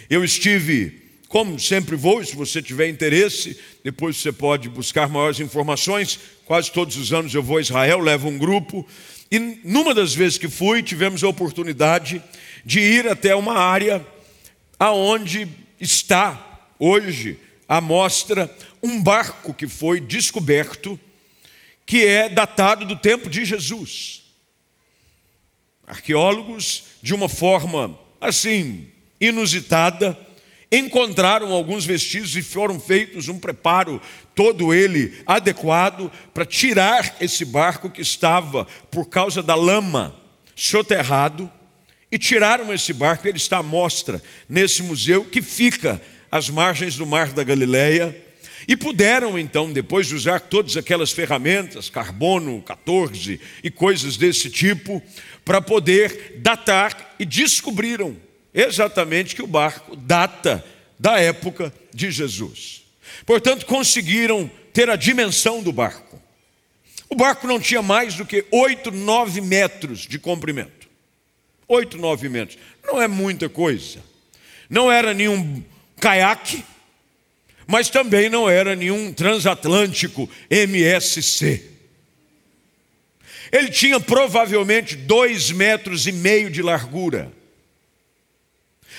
Eu 0.09 0.23
estive, 0.23 1.01
como 1.27 1.59
sempre 1.59 1.95
vou, 1.95 2.23
se 2.23 2.35
você 2.35 2.61
tiver 2.61 2.87
interesse, 2.89 3.59
depois 3.83 4.17
você 4.17 4.31
pode 4.31 4.69
buscar 4.69 5.09
maiores 5.09 5.39
informações. 5.39 6.19
Quase 6.45 6.71
todos 6.71 6.95
os 6.97 7.11
anos 7.11 7.33
eu 7.33 7.41
vou 7.41 7.57
a 7.57 7.61
Israel, 7.61 7.99
levo 7.99 8.27
um 8.27 8.37
grupo. 8.37 8.87
E 9.31 9.39
numa 9.63 9.93
das 9.93 10.13
vezes 10.13 10.37
que 10.37 10.47
fui, 10.47 10.83
tivemos 10.83 11.23
a 11.23 11.27
oportunidade 11.27 12.21
de 12.63 12.79
ir 12.79 13.07
até 13.07 13.35
uma 13.35 13.57
área 13.57 14.05
aonde 14.79 15.47
está 15.79 16.67
hoje 16.79 17.39
a 17.67 17.81
mostra 17.81 18.53
um 18.81 19.01
barco 19.01 19.53
que 19.53 19.67
foi 19.67 19.99
descoberto, 19.99 20.99
que 21.85 22.05
é 22.05 22.29
datado 22.29 22.85
do 22.85 22.95
tempo 22.95 23.29
de 23.29 23.43
Jesus. 23.43 24.23
Arqueólogos, 25.87 26.83
de 27.01 27.13
uma 27.13 27.29
forma 27.29 27.97
assim, 28.21 28.87
inusitada, 29.19 30.17
encontraram 30.71 31.51
alguns 31.51 31.85
vestígios 31.85 32.35
e 32.35 32.41
foram 32.41 32.79
feitos 32.79 33.29
um 33.29 33.39
preparo 33.39 34.01
todo 34.33 34.73
ele 34.73 35.21
adequado 35.25 36.11
para 36.33 36.45
tirar 36.45 37.15
esse 37.21 37.45
barco 37.45 37.89
que 37.89 38.01
estava 38.01 38.65
por 38.91 39.07
causa 39.07 39.41
da 39.41 39.55
lama 39.55 40.15
soterrado 40.55 41.51
e 42.11 42.17
tiraram 42.17 42.73
esse 42.73 42.93
barco, 42.93 43.27
ele 43.27 43.37
está 43.37 43.57
à 43.57 43.63
mostra 43.63 44.21
nesse 44.47 44.83
museu 44.83 45.25
que 45.25 45.41
fica 45.41 46.01
às 46.31 46.49
margens 46.49 46.95
do 46.95 47.05
Mar 47.05 47.33
da 47.33 47.43
Galileia. 47.43 48.15
E 48.67 48.75
puderam 48.75 49.37
então, 49.37 49.71
depois 49.71 50.07
de 50.07 50.15
usar 50.15 50.39
todas 50.39 50.75
aquelas 50.77 51.11
ferramentas, 51.11 51.89
carbono 51.89 52.61
14 52.61 53.39
e 53.63 53.69
coisas 53.69 54.17
desse 54.17 54.49
tipo, 54.49 55.03
para 55.43 55.61
poder 55.61 56.35
datar 56.37 57.15
e 57.19 57.25
descobriram 57.25 58.15
exatamente 58.55 59.35
que 59.35 59.43
o 59.43 59.47
barco 59.47 59.95
data 59.95 60.63
da 60.97 61.19
época 61.19 61.73
de 61.93 62.09
Jesus. 62.09 62.83
Portanto, 63.25 63.65
conseguiram 63.65 64.49
ter 64.73 64.89
a 64.89 64.95
dimensão 64.95 65.61
do 65.61 65.71
barco. 65.71 66.19
O 67.09 67.15
barco 67.15 67.45
não 67.45 67.59
tinha 67.59 67.81
mais 67.81 68.15
do 68.15 68.25
que 68.25 68.45
8, 68.51 68.91
9 68.91 69.41
metros 69.41 70.07
de 70.07 70.17
comprimento. 70.17 70.87
8, 71.67 71.97
9 71.97 72.29
metros. 72.29 72.57
Não 72.83 73.01
é 73.01 73.07
muita 73.07 73.49
coisa. 73.49 73.99
Não 74.69 74.91
era 74.91 75.13
nenhum 75.13 75.63
caiaque, 75.99 76.63
mas 77.67 77.89
também 77.89 78.29
não 78.29 78.49
era 78.49 78.75
nenhum 78.75 79.13
transatlântico 79.13 80.29
MSC. 80.49 81.71
Ele 83.51 83.69
tinha 83.69 83.99
provavelmente 83.99 84.95
dois 84.95 85.51
metros 85.51 86.07
e 86.07 86.11
meio 86.11 86.49
de 86.49 86.61
largura. 86.61 87.31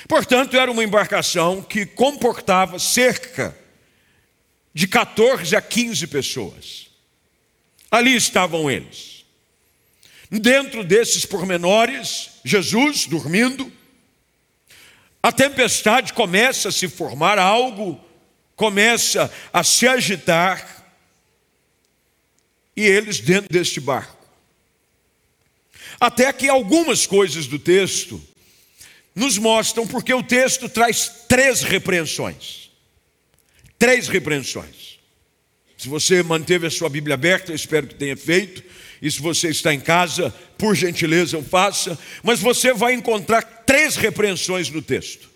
Portanto, 0.08 0.56
era 0.56 0.70
uma 0.70 0.84
embarcação 0.84 1.62
que 1.62 1.86
comportava 1.86 2.78
cerca 2.78 3.56
de 4.72 4.86
14 4.86 5.56
a 5.56 5.62
15 5.62 6.06
pessoas. 6.06 6.90
Ali 7.90 8.14
estavam 8.14 8.70
eles. 8.70 9.24
Dentro 10.30 10.84
desses 10.84 11.24
pormenores, 11.24 12.32
Jesus 12.44 13.06
dormindo, 13.06 13.72
a 15.22 15.32
tempestade 15.32 16.12
começa 16.12 16.68
a 16.68 16.72
se 16.72 16.88
formar, 16.88 17.38
algo 17.38 18.00
começa 18.54 19.32
a 19.52 19.64
se 19.64 19.86
agitar, 19.86 20.84
e 22.76 22.82
eles 22.82 23.20
dentro 23.20 23.52
deste 23.52 23.80
barco. 23.80 24.16
Até 25.98 26.32
que 26.32 26.48
algumas 26.48 27.06
coisas 27.06 27.46
do 27.46 27.58
texto 27.58 28.22
nos 29.16 29.38
mostram 29.38 29.86
porque 29.86 30.12
o 30.12 30.22
texto 30.22 30.68
traz 30.68 31.24
três 31.26 31.62
repreensões. 31.62 32.70
Três 33.78 34.08
repreensões. 34.08 34.98
Se 35.78 35.88
você 35.88 36.22
manteve 36.22 36.66
a 36.66 36.70
sua 36.70 36.90
Bíblia 36.90 37.14
aberta, 37.14 37.50
eu 37.50 37.56
espero 37.56 37.86
que 37.86 37.94
tenha 37.94 38.16
feito. 38.16 38.62
E 39.00 39.10
se 39.10 39.20
você 39.20 39.48
está 39.48 39.72
em 39.72 39.80
casa, 39.80 40.30
por 40.58 40.74
gentileza, 40.74 41.42
faça. 41.42 41.98
Mas 42.22 42.40
você 42.40 42.74
vai 42.74 42.92
encontrar 42.92 43.42
três 43.64 43.96
repreensões 43.96 44.68
no 44.68 44.82
texto. 44.82 45.30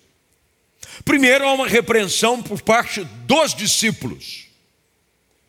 Primeiro, 1.03 1.45
há 1.45 1.53
uma 1.53 1.67
repreensão 1.67 2.41
por 2.41 2.61
parte 2.61 3.03
dos 3.25 3.55
discípulos. 3.55 4.45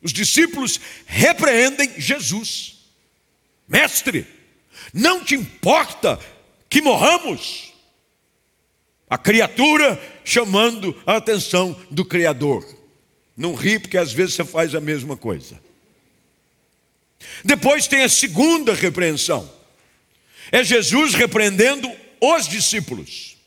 Os 0.01 0.11
discípulos 0.11 0.79
repreendem 1.05 1.91
Jesus. 1.97 2.79
Mestre, 3.67 4.27
não 4.91 5.23
te 5.23 5.35
importa 5.35 6.19
que 6.67 6.81
morramos? 6.81 7.72
A 9.09 9.17
criatura 9.17 10.01
chamando 10.23 10.99
a 11.05 11.17
atenção 11.17 11.79
do 11.91 12.03
Criador. 12.03 12.65
Não 13.35 13.53
ri, 13.53 13.79
porque 13.79 13.97
às 13.97 14.11
vezes 14.11 14.35
você 14.35 14.45
faz 14.45 14.73
a 14.75 14.81
mesma 14.81 15.17
coisa. 15.17 15.59
Depois 17.43 17.87
tem 17.87 18.03
a 18.03 18.09
segunda 18.09 18.73
repreensão. 18.73 19.51
É 20.51 20.63
Jesus 20.63 21.13
repreendendo 21.13 21.89
os 22.19 22.47
discípulos. 22.47 23.37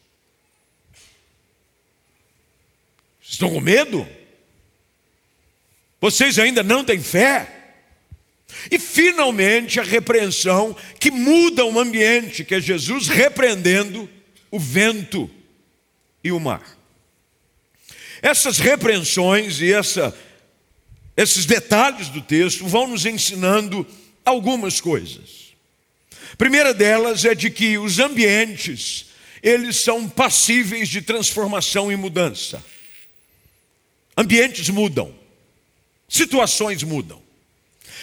Estão 3.22 3.50
com 3.50 3.60
medo? 3.60 4.06
Vocês 6.00 6.38
ainda 6.38 6.62
não 6.62 6.84
têm 6.84 7.00
fé? 7.00 7.52
E 8.70 8.78
finalmente 8.78 9.80
a 9.80 9.82
repreensão 9.82 10.76
que 10.98 11.10
muda 11.10 11.64
o 11.64 11.78
ambiente, 11.78 12.44
que 12.44 12.54
é 12.54 12.60
Jesus 12.60 13.08
repreendendo 13.08 14.08
o 14.50 14.58
vento 14.58 15.30
e 16.26 16.32
o 16.32 16.40
mar. 16.40 16.76
Essas 18.20 18.58
repreensões 18.58 19.60
e 19.60 19.72
essa, 19.72 20.16
esses 21.16 21.46
detalhes 21.46 22.08
do 22.08 22.20
texto 22.20 22.66
vão 22.66 22.88
nos 22.88 23.06
ensinando 23.06 23.86
algumas 24.24 24.80
coisas. 24.80 25.54
A 26.32 26.36
primeira 26.36 26.74
delas 26.74 27.24
é 27.24 27.34
de 27.34 27.50
que 27.50 27.78
os 27.78 27.98
ambientes, 27.98 29.06
eles 29.42 29.76
são 29.76 30.08
passíveis 30.08 30.88
de 30.88 31.00
transformação 31.00 31.90
e 31.90 31.96
mudança. 31.96 32.62
Ambientes 34.16 34.68
mudam, 34.68 35.14
situações 36.08 36.82
mudam. 36.82 37.22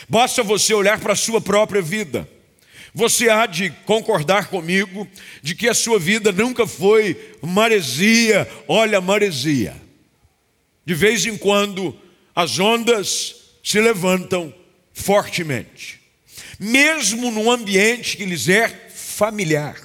Basta 0.08 0.44
você 0.44 0.74
olhar 0.74 1.00
para 1.00 1.14
a 1.14 1.18
sua 1.18 1.42
própria 1.42 1.82
vida. 1.82 2.30
Você 2.94 3.28
há 3.30 3.46
de 3.48 3.72
concordar 3.86 4.50
comigo 4.50 5.08
de 5.42 5.56
que 5.56 5.68
a 5.68 5.74
sua 5.74 5.98
vida 5.98 6.32
nunca 6.32 6.68
foi 6.68 7.36
maresia, 7.42 8.48
olha 8.68 9.02
maresia. 9.02 9.76
De 10.86 10.94
vez 10.94 11.26
em 11.26 11.36
quando 11.36 11.98
as 12.36 12.60
ondas 12.60 13.36
se 13.64 13.80
levantam 13.80 14.54
fortemente, 14.94 16.00
mesmo 16.60 17.32
num 17.32 17.50
ambiente 17.50 18.18
que 18.18 18.26
lhes 18.26 18.48
é 18.48 18.68
familiar. 18.94 19.76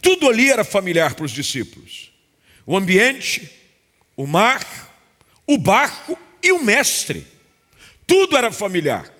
Tudo 0.00 0.28
ali 0.28 0.50
era 0.50 0.64
familiar 0.64 1.14
para 1.14 1.26
os 1.26 1.32
discípulos: 1.32 2.10
o 2.64 2.76
ambiente, 2.76 3.50
o 4.16 4.26
mar, 4.26 4.64
o 5.46 5.58
barco 5.58 6.18
e 6.42 6.50
o 6.52 6.64
mestre. 6.64 7.26
Tudo 8.06 8.36
era 8.36 8.50
familiar. 8.50 9.19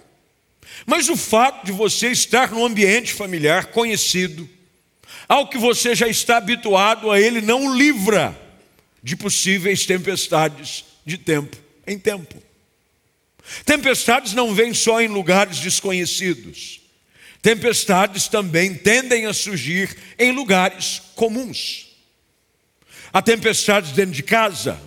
Mas 0.86 1.08
o 1.08 1.16
fato 1.16 1.66
de 1.66 1.72
você 1.72 2.08
estar 2.08 2.50
num 2.50 2.64
ambiente 2.64 3.12
familiar 3.12 3.66
conhecido, 3.66 4.48
ao 5.28 5.48
que 5.48 5.58
você 5.58 5.94
já 5.94 6.08
está 6.08 6.38
habituado 6.38 7.10
a 7.10 7.20
ele, 7.20 7.40
não 7.40 7.66
o 7.66 7.76
livra 7.76 8.36
de 9.02 9.16
possíveis 9.16 9.86
tempestades 9.86 10.84
de 11.04 11.16
tempo 11.16 11.56
em 11.86 11.98
tempo. 11.98 12.40
Tempestades 13.64 14.32
não 14.32 14.54
vêm 14.54 14.72
só 14.72 15.00
em 15.00 15.08
lugares 15.08 15.58
desconhecidos. 15.58 16.80
Tempestades 17.42 18.28
também 18.28 18.74
tendem 18.74 19.26
a 19.26 19.32
surgir 19.32 19.96
em 20.18 20.30
lugares 20.32 21.00
comuns. 21.16 21.88
Há 23.12 23.22
tempestades 23.22 23.92
dentro 23.92 24.12
de 24.12 24.22
casa, 24.22 24.80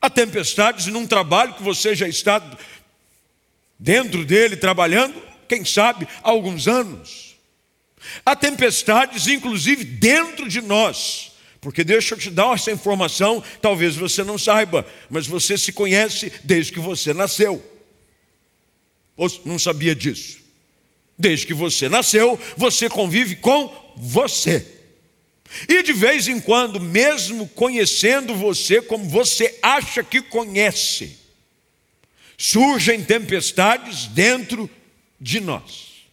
há 0.00 0.08
tempestades 0.08 0.86
num 0.86 1.06
trabalho 1.06 1.54
que 1.54 1.62
você 1.62 1.94
já 1.94 2.08
está 2.08 2.40
dentro 3.78 4.24
dele 4.24 4.56
trabalhando, 4.56 5.14
quem 5.46 5.64
sabe, 5.64 6.06
há 6.22 6.30
alguns 6.30 6.66
anos. 6.66 7.36
Há 8.24 8.34
tempestades, 8.34 9.26
inclusive, 9.26 9.84
dentro 9.84 10.48
de 10.48 10.60
nós. 10.60 11.32
Porque 11.60 11.82
deixa 11.82 12.14
eu 12.14 12.18
te 12.18 12.30
dar 12.30 12.54
essa 12.54 12.70
informação, 12.70 13.42
talvez 13.60 13.96
você 13.96 14.22
não 14.22 14.38
saiba, 14.38 14.86
mas 15.10 15.26
você 15.26 15.58
se 15.58 15.72
conhece 15.72 16.32
desde 16.44 16.72
que 16.72 16.80
você 16.80 17.12
nasceu. 17.12 17.62
Ou 19.16 19.28
não 19.44 19.58
sabia 19.58 19.94
disso? 19.94 20.38
Desde 21.18 21.46
que 21.46 21.54
você 21.54 21.88
nasceu, 21.88 22.38
você 22.56 22.88
convive 22.88 23.36
com 23.36 23.94
você. 23.96 24.64
E 25.68 25.82
de 25.82 25.92
vez 25.92 26.28
em 26.28 26.38
quando, 26.40 26.80
mesmo 26.80 27.48
conhecendo 27.48 28.34
você 28.34 28.80
como 28.80 29.08
você 29.08 29.58
acha 29.60 30.04
que 30.04 30.22
conhece, 30.22 31.18
surgem 32.38 33.02
tempestades 33.02 34.06
dentro 34.06 34.70
de 35.20 35.40
nós. 35.40 36.06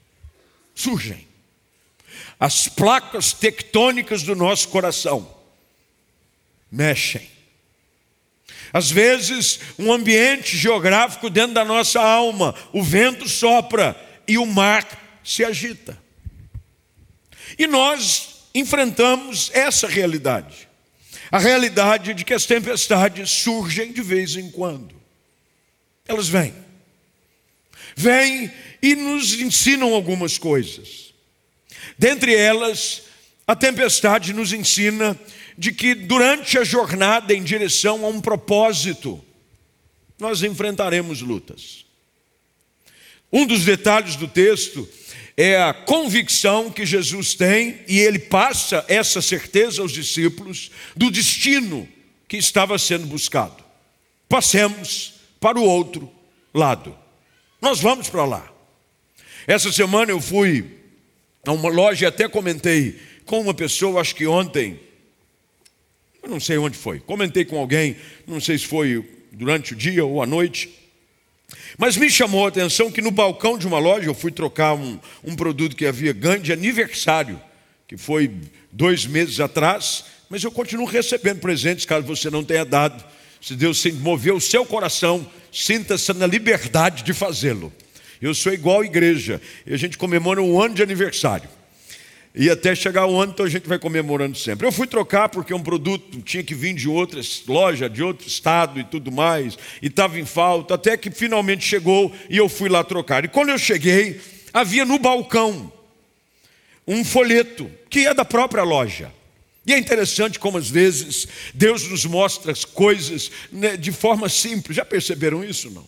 Surgem. 0.73 1.27
As 2.39 2.67
placas 2.67 3.31
tectônicas 3.31 4.23
do 4.23 4.35
nosso 4.35 4.67
coração 4.69 5.33
mexem. 6.69 7.29
Às 8.73 8.91
vezes, 8.91 9.59
um 9.79 9.93
ambiente 9.93 10.57
geográfico 10.57 11.29
dentro 11.29 11.53
da 11.53 11.63
nossa 11.63 12.01
alma, 12.01 12.53
o 12.73 12.83
vento 12.83 13.29
sopra 13.29 13.95
e 14.27 14.37
o 14.37 14.45
mar 14.45 14.85
se 15.23 15.45
agita. 15.45 15.97
E 17.57 17.67
nós 17.67 18.47
enfrentamos 18.53 19.49
essa 19.53 19.87
realidade. 19.87 20.67
A 21.31 21.39
realidade 21.39 22.13
de 22.13 22.25
que 22.25 22.33
as 22.33 22.45
tempestades 22.45 23.29
surgem 23.29 23.93
de 23.93 24.01
vez 24.01 24.35
em 24.35 24.51
quando. 24.51 25.04
Elas 26.07 26.27
vêm. 26.27 26.53
Vêm 27.95 28.51
e 28.81 28.95
nos 28.95 29.33
ensinam 29.33 29.93
algumas 29.93 30.37
coisas. 30.37 31.13
Dentre 31.97 32.35
elas, 32.35 33.03
a 33.47 33.55
tempestade 33.55 34.33
nos 34.33 34.51
ensina 34.51 35.19
de 35.57 35.71
que 35.71 35.95
durante 35.95 36.57
a 36.57 36.63
jornada 36.63 37.33
em 37.33 37.43
direção 37.43 38.05
a 38.05 38.09
um 38.09 38.19
propósito, 38.19 39.23
nós 40.19 40.43
enfrentaremos 40.43 41.21
lutas. 41.21 41.85
Um 43.31 43.45
dos 43.45 43.63
detalhes 43.63 44.15
do 44.15 44.27
texto 44.27 44.87
é 45.37 45.61
a 45.61 45.73
convicção 45.73 46.71
que 46.71 46.85
Jesus 46.85 47.33
tem, 47.33 47.81
e 47.87 47.99
ele 47.99 48.19
passa 48.19 48.85
essa 48.87 49.21
certeza 49.21 49.81
aos 49.81 49.91
discípulos, 49.91 50.71
do 50.95 51.11
destino 51.11 51.87
que 52.27 52.37
estava 52.37 52.77
sendo 52.77 53.05
buscado. 53.07 53.63
Passemos 54.29 55.14
para 55.45 55.59
o 55.59 55.63
outro 55.63 56.11
lado. 56.51 56.97
Nós 57.61 57.79
vamos 57.79 58.09
para 58.09 58.25
lá. 58.25 58.51
Essa 59.45 59.71
semana 59.71 60.11
eu 60.11 60.19
fui 60.19 60.65
a 61.45 61.51
uma 61.51 61.69
loja 61.69 62.03
e 62.03 62.07
até 62.07 62.27
comentei 62.27 62.99
com 63.27 63.41
uma 63.41 63.53
pessoa, 63.53 64.01
acho 64.01 64.15
que 64.15 64.25
ontem, 64.25 64.79
eu 66.23 66.29
não 66.29 66.39
sei 66.39 66.57
onde 66.57 66.75
foi. 66.75 66.99
Comentei 66.99 67.45
com 67.45 67.59
alguém, 67.59 67.95
não 68.25 68.41
sei 68.41 68.57
se 68.57 68.65
foi 68.65 69.07
durante 69.31 69.73
o 69.73 69.75
dia 69.75 70.03
ou 70.03 70.19
à 70.19 70.25
noite. 70.25 70.67
Mas 71.77 71.95
me 71.95 72.09
chamou 72.09 72.45
a 72.45 72.49
atenção 72.49 72.91
que 72.91 72.99
no 72.99 73.11
balcão 73.11 73.55
de 73.55 73.67
uma 73.67 73.77
loja 73.77 74.07
eu 74.07 74.15
fui 74.15 74.31
trocar 74.31 74.73
um, 74.73 74.99
um 75.23 75.35
produto 75.35 75.75
que 75.75 75.85
havia 75.85 76.11
ganho 76.11 76.41
de 76.41 76.53
aniversário, 76.53 77.39
que 77.87 77.97
foi 77.97 78.31
dois 78.71 79.05
meses 79.05 79.39
atrás, 79.39 80.05
mas 80.27 80.43
eu 80.43 80.49
continuo 80.49 80.87
recebendo 80.87 81.39
presentes 81.39 81.85
caso 81.85 82.07
você 82.07 82.31
não 82.31 82.43
tenha 82.43 82.65
dado. 82.65 83.05
Se 83.45 83.55
Deus 83.55 83.85
moveu 84.01 84.37
o 84.37 84.41
seu 84.41 84.65
coração, 84.65 85.23
sinta-se 85.53 86.11
na 86.13 86.25
liberdade 86.25 87.03
de 87.03 87.13
fazê-lo. 87.13 87.71
Eu 88.19 88.33
sou 88.33 88.51
igual 88.51 88.81
à 88.81 88.85
igreja, 88.85 89.39
e 89.67 89.73
a 89.75 89.77
gente 89.77 89.99
comemora 89.99 90.41
um 90.41 90.59
ano 90.59 90.73
de 90.73 90.81
aniversário. 90.81 91.47
E 92.33 92.49
até 92.49 92.73
chegar 92.73 93.05
o 93.05 93.15
ano, 93.15 93.33
então 93.33 93.45
a 93.45 93.49
gente 93.49 93.69
vai 93.69 93.77
comemorando 93.77 94.35
sempre. 94.35 94.65
Eu 94.65 94.71
fui 94.71 94.87
trocar 94.87 95.29
porque 95.29 95.53
um 95.53 95.61
produto 95.61 96.19
tinha 96.23 96.41
que 96.41 96.55
vir 96.55 96.73
de 96.73 96.89
outra 96.89 97.21
loja, 97.47 97.87
de 97.87 98.01
outro 98.01 98.27
estado 98.27 98.79
e 98.79 98.83
tudo 98.83 99.11
mais, 99.11 99.55
e 99.79 99.89
estava 99.89 100.19
em 100.19 100.25
falta, 100.25 100.73
até 100.73 100.97
que 100.97 101.11
finalmente 101.11 101.63
chegou 101.63 102.11
e 102.27 102.37
eu 102.37 102.49
fui 102.49 102.67
lá 102.67 102.83
trocar. 102.83 103.25
E 103.25 103.27
quando 103.27 103.49
eu 103.49 103.59
cheguei, 103.59 104.19
havia 104.51 104.85
no 104.85 104.97
balcão 104.97 105.71
um 106.87 107.05
folheto, 107.05 107.69
que 107.91 108.07
é 108.07 108.13
da 108.15 108.25
própria 108.25 108.63
loja. 108.63 109.13
E 109.65 109.73
é 109.73 109.77
interessante 109.77 110.39
como 110.39 110.57
às 110.57 110.69
vezes 110.69 111.27
Deus 111.53 111.87
nos 111.87 112.05
mostra 112.05 112.51
as 112.51 112.63
coisas 112.63 113.31
né, 113.51 113.75
de 113.75 113.91
forma 113.91 114.29
simples. 114.29 114.77
Já 114.77 114.85
perceberam 114.85 115.43
isso? 115.43 115.71
Não? 115.71 115.87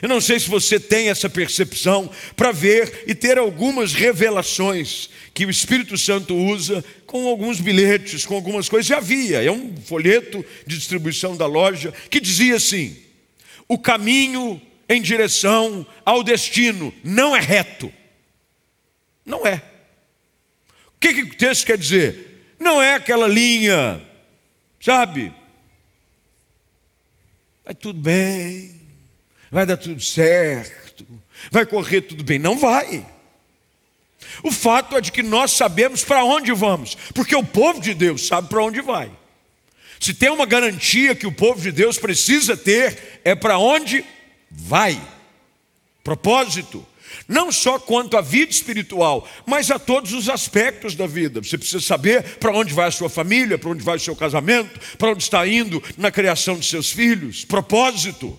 Eu 0.00 0.08
não 0.08 0.20
sei 0.20 0.38
se 0.38 0.48
você 0.48 0.78
tem 0.78 1.08
essa 1.08 1.28
percepção 1.28 2.10
para 2.36 2.52
ver 2.52 3.04
e 3.06 3.14
ter 3.14 3.38
algumas 3.38 3.92
revelações 3.94 5.08
que 5.32 5.46
o 5.46 5.50
Espírito 5.50 5.96
Santo 5.96 6.36
usa 6.36 6.84
com 7.06 7.26
alguns 7.26 7.60
bilhetes, 7.60 8.26
com 8.26 8.34
algumas 8.34 8.68
coisas. 8.68 8.86
Já 8.86 8.98
havia, 8.98 9.42
é 9.42 9.50
um 9.50 9.74
folheto 9.76 10.44
de 10.66 10.76
distribuição 10.76 11.36
da 11.36 11.46
loja 11.46 11.92
que 12.10 12.20
dizia 12.20 12.56
assim: 12.56 12.96
o 13.66 13.78
caminho 13.78 14.60
em 14.88 15.00
direção 15.00 15.86
ao 16.04 16.22
destino 16.22 16.94
não 17.02 17.34
é 17.34 17.40
reto. 17.40 17.92
Não 19.24 19.46
é. 19.46 19.62
O 20.94 21.00
que, 21.00 21.14
que 21.14 21.22
o 21.22 21.34
texto 21.34 21.66
quer 21.66 21.78
dizer? 21.78 22.25
Não 22.58 22.82
é 22.82 22.94
aquela 22.94 23.28
linha, 23.28 24.02
sabe? 24.80 25.32
Vai 27.64 27.74
tudo 27.74 28.00
bem 28.00 28.76
vai 29.50 29.64
dar 29.64 29.76
tudo 29.76 30.00
certo, 30.00 31.06
vai 31.50 31.64
correr 31.64 32.02
tudo 32.02 32.24
bem. 32.24 32.38
Não 32.38 32.58
vai. 32.58 33.06
O 34.42 34.50
fato 34.50 34.96
é 34.96 35.00
de 35.00 35.12
que 35.12 35.22
nós 35.22 35.52
sabemos 35.52 36.04
para 36.04 36.24
onde 36.24 36.52
vamos, 36.52 36.96
porque 37.14 37.34
o 37.34 37.44
povo 37.44 37.80
de 37.80 37.94
Deus 37.94 38.26
sabe 38.26 38.48
para 38.48 38.62
onde 38.62 38.80
vai. 38.80 39.10
Se 39.98 40.12
tem 40.12 40.30
uma 40.30 40.44
garantia 40.44 41.14
que 41.14 41.26
o 41.26 41.32
povo 41.32 41.60
de 41.60 41.72
Deus 41.72 41.96
precisa 41.96 42.56
ter, 42.56 43.20
é 43.24 43.34
para 43.34 43.58
onde 43.58 44.04
vai. 44.50 45.00
Propósito. 46.04 46.86
Não 47.28 47.50
só 47.50 47.78
quanto 47.78 48.16
à 48.16 48.20
vida 48.20 48.52
espiritual, 48.52 49.28
mas 49.44 49.70
a 49.70 49.78
todos 49.78 50.12
os 50.12 50.28
aspectos 50.28 50.94
da 50.94 51.06
vida. 51.06 51.40
Você 51.40 51.58
precisa 51.58 51.80
saber 51.80 52.22
para 52.38 52.52
onde 52.52 52.72
vai 52.72 52.88
a 52.88 52.92
sua 52.92 53.08
família, 53.08 53.58
para 53.58 53.70
onde 53.70 53.82
vai 53.82 53.96
o 53.96 54.00
seu 54.00 54.14
casamento, 54.14 54.78
para 54.96 55.10
onde 55.10 55.22
está 55.22 55.46
indo 55.46 55.82
na 55.96 56.10
criação 56.10 56.58
de 56.58 56.66
seus 56.66 56.90
filhos. 56.90 57.44
Propósito. 57.44 58.38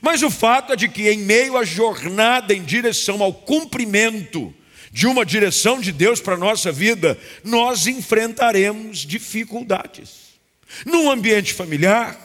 Mas 0.00 0.22
o 0.22 0.30
fato 0.30 0.72
é 0.72 0.76
de 0.76 0.88
que, 0.88 1.10
em 1.10 1.18
meio 1.18 1.56
à 1.56 1.64
jornada 1.64 2.54
em 2.54 2.62
direção 2.62 3.22
ao 3.22 3.32
cumprimento 3.32 4.54
de 4.90 5.06
uma 5.06 5.24
direção 5.24 5.80
de 5.80 5.90
Deus 5.90 6.20
para 6.20 6.34
a 6.34 6.38
nossa 6.38 6.70
vida, 6.70 7.18
nós 7.42 7.86
enfrentaremos 7.86 8.98
dificuldades. 8.98 10.32
Num 10.86 11.10
ambiente 11.10 11.52
familiar, 11.52 12.18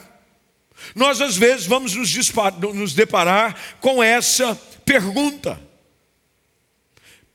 nós 0.96 1.22
às 1.22 1.36
vezes 1.36 1.66
vamos 1.66 1.96
nos 1.96 2.94
deparar 2.94 3.56
com 3.80 4.04
essa 4.04 4.60
pergunta. 4.88 5.62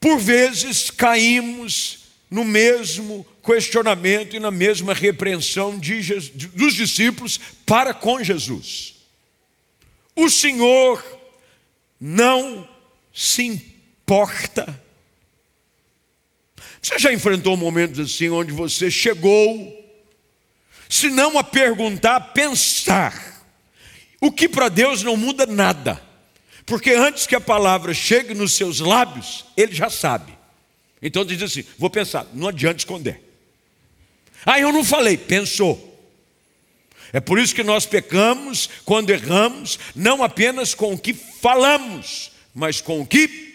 Por 0.01 0.19
vezes 0.19 0.91
caímos 0.91 1.99
no 2.31 2.45
mesmo 2.45 3.27
questionamento 3.45 4.35
e 4.35 4.41
na 4.41 4.51
mesma 4.51 4.95
repreensão 4.95 5.79
de, 5.79 6.01
dos 6.49 6.75
discípulos 6.75 7.39
para 7.67 7.93
com 7.93 8.25
Jesus. 8.25 8.95
O 10.17 10.31
Senhor 10.31 11.05
não 12.01 12.67
se 13.13 13.43
importa. 13.43 14.81
Você 16.81 16.99
já 16.99 17.13
enfrentou 17.13 17.57
momentos 17.57 18.01
assim 18.01 18.31
onde 18.31 18.51
você 18.51 18.91
chegou, 18.91 19.79
se 20.89 21.11
não 21.11 21.39
a 21.39 21.45
perguntar, 21.45 22.17
a 22.17 22.21
pensar: 22.21 23.47
O 24.21 24.33
que 24.33 24.49
para 24.49 24.71
Deus 24.71 25.03
não 25.03 25.17
muda 25.17 25.47
nada. 25.47 26.12
Porque 26.65 26.91
antes 26.91 27.27
que 27.27 27.35
a 27.35 27.41
palavra 27.41 27.93
chegue 27.93 28.35
nos 28.35 28.53
seus 28.53 28.81
lábios, 28.81 29.45
ele 29.57 29.75
já 29.75 29.91
sabe. 29.91 30.33
Então 31.01 31.25
diz 31.25 31.43
assim: 31.43 31.65
vou 31.79 31.91
pensar, 31.91 32.27
não 32.33 32.49
adianta 32.49 32.79
esconder. 32.79 33.21
Ah, 34.47 34.61
eu 34.61 34.73
não 34.73 34.85
falei, 34.85 35.17
pensou. 35.17 35.91
É 37.13 37.21
por 37.21 37.39
isso 37.39 37.55
que 37.55 37.63
nós 37.63 37.85
pecamos 37.85 38.69
quando 38.85 39.11
erramos, 39.11 39.79
não 39.95 40.23
apenas 40.23 40.75
com 40.75 40.95
o 40.95 40.99
que 40.99 41.13
falamos, 41.13 42.33
mas 42.55 42.81
com 42.81 43.01
o 43.01 43.07
que. 43.07 43.53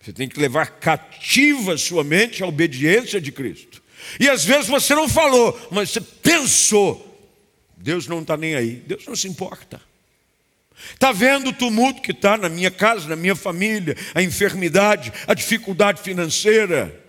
Você 0.00 0.12
tem 0.12 0.28
que 0.28 0.40
levar 0.40 0.78
cativa 0.78 1.76
sua 1.76 2.04
mente 2.04 2.42
à 2.42 2.46
obediência 2.46 3.20
de 3.20 3.32
Cristo. 3.32 3.82
E 4.20 4.28
às 4.28 4.44
vezes 4.44 4.68
você 4.68 4.94
não 4.94 5.08
falou, 5.08 5.58
mas 5.70 5.90
você 5.90 6.00
pensou. 6.00 7.10
Deus 7.76 8.06
não 8.06 8.20
está 8.20 8.36
nem 8.36 8.54
aí, 8.54 8.76
Deus 8.86 9.06
não 9.06 9.16
se 9.16 9.28
importa. 9.28 9.80
Está 10.92 11.12
vendo 11.12 11.50
o 11.50 11.52
tumulto 11.52 12.02
que 12.02 12.10
está 12.10 12.36
na 12.36 12.48
minha 12.48 12.70
casa, 12.70 13.08
na 13.08 13.16
minha 13.16 13.36
família, 13.36 13.96
a 14.14 14.22
enfermidade, 14.22 15.12
a 15.26 15.34
dificuldade 15.34 16.02
financeira. 16.02 17.00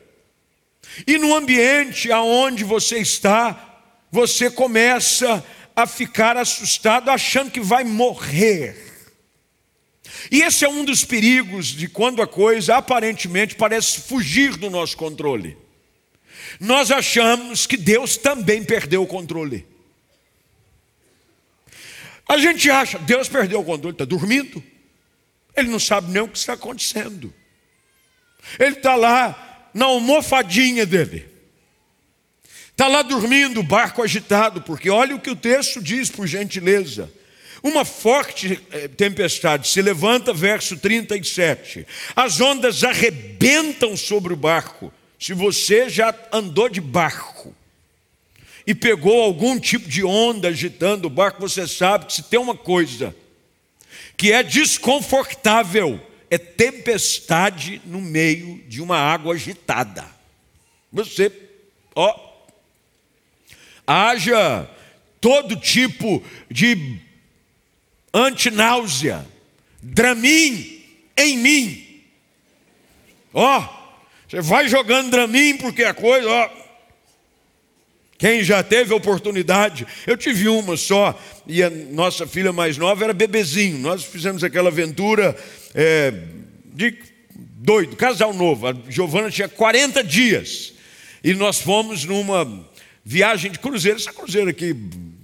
E 1.05 1.17
no 1.17 1.35
ambiente 1.35 2.11
aonde 2.11 2.63
você 2.63 2.99
está, 2.99 3.81
você 4.11 4.49
começa 4.49 5.43
a 5.75 5.85
ficar 5.85 6.37
assustado 6.37 7.09
achando 7.09 7.51
que 7.51 7.59
vai 7.59 7.83
morrer. 7.83 8.85
E 10.31 10.41
esse 10.41 10.63
é 10.63 10.69
um 10.69 10.85
dos 10.85 11.03
perigos 11.03 11.67
de 11.67 11.87
quando 11.87 12.21
a 12.21 12.27
coisa 12.27 12.77
aparentemente 12.77 13.55
parece 13.55 14.01
fugir 14.01 14.55
do 14.55 14.69
nosso 14.69 14.95
controle. 14.95 15.57
Nós 16.59 16.91
achamos 16.91 17.65
que 17.65 17.75
Deus 17.75 18.15
também 18.15 18.63
perdeu 18.63 19.03
o 19.03 19.07
controle. 19.07 19.67
A 22.27 22.37
gente 22.37 22.69
acha, 22.69 22.97
Deus 22.99 23.29
perdeu 23.29 23.59
o 23.59 23.65
controle, 23.65 23.93
está 23.93 24.05
dormindo. 24.05 24.63
Ele 25.55 25.69
não 25.69 25.79
sabe 25.79 26.11
nem 26.11 26.21
o 26.21 26.27
que 26.27 26.37
está 26.37 26.53
acontecendo. 26.53 27.33
Ele 28.59 28.75
está 28.75 28.95
lá 28.95 29.69
na 29.73 29.85
almofadinha 29.85 30.85
dele. 30.85 31.27
Está 32.71 32.87
lá 32.87 33.01
dormindo, 33.01 33.63
barco 33.63 34.03
agitado, 34.03 34.61
porque 34.61 34.89
olha 34.89 35.15
o 35.15 35.19
que 35.19 35.29
o 35.29 35.35
texto 35.35 35.81
diz, 35.81 36.09
por 36.09 36.27
gentileza. 36.27 37.11
Uma 37.63 37.85
forte 37.85 38.61
eh, 38.71 38.87
tempestade 38.89 39.67
se 39.67 39.81
levanta, 39.81 40.33
verso 40.33 40.77
37. 40.77 41.87
As 42.15 42.41
ondas 42.41 42.83
arrebentam 42.83 43.95
sobre 43.95 44.33
o 44.33 44.35
barco. 44.35 44.91
Se 45.19 45.33
você 45.33 45.89
já 45.89 46.13
andou 46.31 46.67
de 46.67 46.81
barco 46.81 47.55
e 48.65 48.73
pegou 48.73 49.21
algum 49.21 49.59
tipo 49.59 49.87
de 49.87 50.03
onda 50.03 50.47
agitando 50.47 51.07
o 51.07 51.09
barco, 51.09 51.41
você 51.41 51.67
sabe 51.67 52.05
que 52.05 52.13
se 52.13 52.23
tem 52.23 52.39
uma 52.39 52.55
coisa 52.55 53.15
que 54.17 54.31
é 54.31 54.41
desconfortável, 54.41 56.01
é 56.29 56.37
tempestade 56.37 57.81
no 57.85 58.01
meio 58.01 58.63
de 58.67 58.81
uma 58.81 58.97
água 58.97 59.35
agitada. 59.35 60.05
Você, 60.91 61.31
ó, 61.93 62.17
haja 63.85 64.69
todo 65.21 65.55
tipo 65.55 66.23
de 66.49 66.99
antináusea, 68.13 69.25
Dramin 69.81 70.83
em 71.15 71.37
mim. 71.37 72.01
Ó, 73.33 73.67
você 74.27 74.41
vai 74.41 74.67
jogando 74.67 75.11
Dramin 75.11 75.57
porque 75.57 75.83
a 75.83 75.93
coisa, 75.93 76.27
ó. 76.27 76.64
Quem 78.17 78.43
já 78.43 78.63
teve 78.63 78.93
oportunidade, 78.93 79.85
eu 80.07 80.15
tive 80.15 80.47
uma 80.47 80.77
só, 80.77 81.19
e 81.45 81.61
a 81.61 81.69
nossa 81.69 82.25
filha 82.25 82.53
mais 82.53 82.77
nova 82.77 83.03
era 83.03 83.13
bebezinho. 83.13 83.77
Nós 83.77 84.03
fizemos 84.03 84.43
aquela 84.43 84.69
aventura 84.69 85.35
é, 85.73 86.13
de 86.73 86.97
doido, 87.35 87.95
casal 87.95 88.33
novo. 88.33 88.67
A 88.67 88.75
Giovana 88.89 89.29
tinha 89.29 89.49
40 89.49 90.03
dias. 90.03 90.73
E 91.23 91.33
nós 91.33 91.59
fomos 91.59 92.05
numa 92.05 92.47
viagem 93.03 93.51
de 93.51 93.59
cruzeiro, 93.59 93.97
essa 93.97 94.13
cruzeiro 94.13 94.49
aqui, 94.49 94.75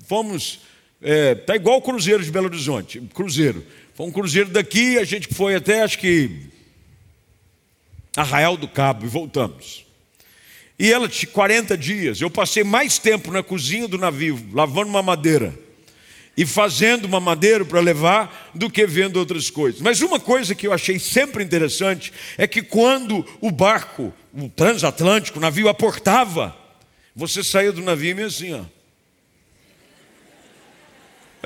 fomos, 0.08 0.60
é, 1.02 1.36
tá 1.36 1.56
igual 1.56 1.78
o 1.78 1.82
cruzeiro 1.82 2.24
de 2.24 2.32
Belo 2.32 2.48
Horizonte, 2.48 3.02
cruzeiro. 3.14 3.66
Foi 3.94 4.06
um 4.06 4.12
cruzeiro 4.12 4.50
daqui, 4.50 4.98
a 4.98 5.04
gente 5.04 5.28
foi 5.34 5.56
até 5.56 5.82
acho 5.82 5.98
que 5.98 6.48
Arraial 8.16 8.58
do 8.58 8.68
Cabo 8.68 9.06
e 9.06 9.10
voltamos. 9.10 9.86
E 10.82 10.92
ela 10.92 11.08
tinha 11.08 11.32
40 11.32 11.78
dias. 11.78 12.20
Eu 12.22 12.32
passei 12.32 12.64
mais 12.64 12.98
tempo 12.98 13.32
na 13.32 13.44
cozinha 13.44 13.88
do 13.88 14.00
navio, 14.00 14.44
lavando 14.52 14.90
uma 14.90 15.04
madeira 15.04 15.54
e 16.36 16.44
fazendo 16.44 17.06
uma 17.06 17.20
madeira 17.20 17.64
para 17.64 17.80
levar 17.80 18.50
do 18.56 18.68
que 18.68 18.88
vendo 18.88 19.18
outras 19.18 19.48
coisas. 19.52 19.80
Mas 19.80 20.02
uma 20.02 20.20
coisa 20.20 20.56
que 20.56 20.66
eu 20.66 20.74
achei 20.74 20.98
sempre 20.98 21.44
interessante 21.44 22.12
é 22.36 22.48
que 22.48 22.64
quando 22.64 23.24
o 23.40 23.52
barco, 23.52 24.12
o 24.34 24.50
transatlântico, 24.50 25.38
o 25.38 25.42
navio 25.42 25.70
aportava, 25.70 26.58
você 27.16 27.44
saiu 27.44 27.72
do 27.72 27.84
navio 27.84 28.16
meio 28.16 28.28
assim, 28.28 28.52
ó. 28.56 28.64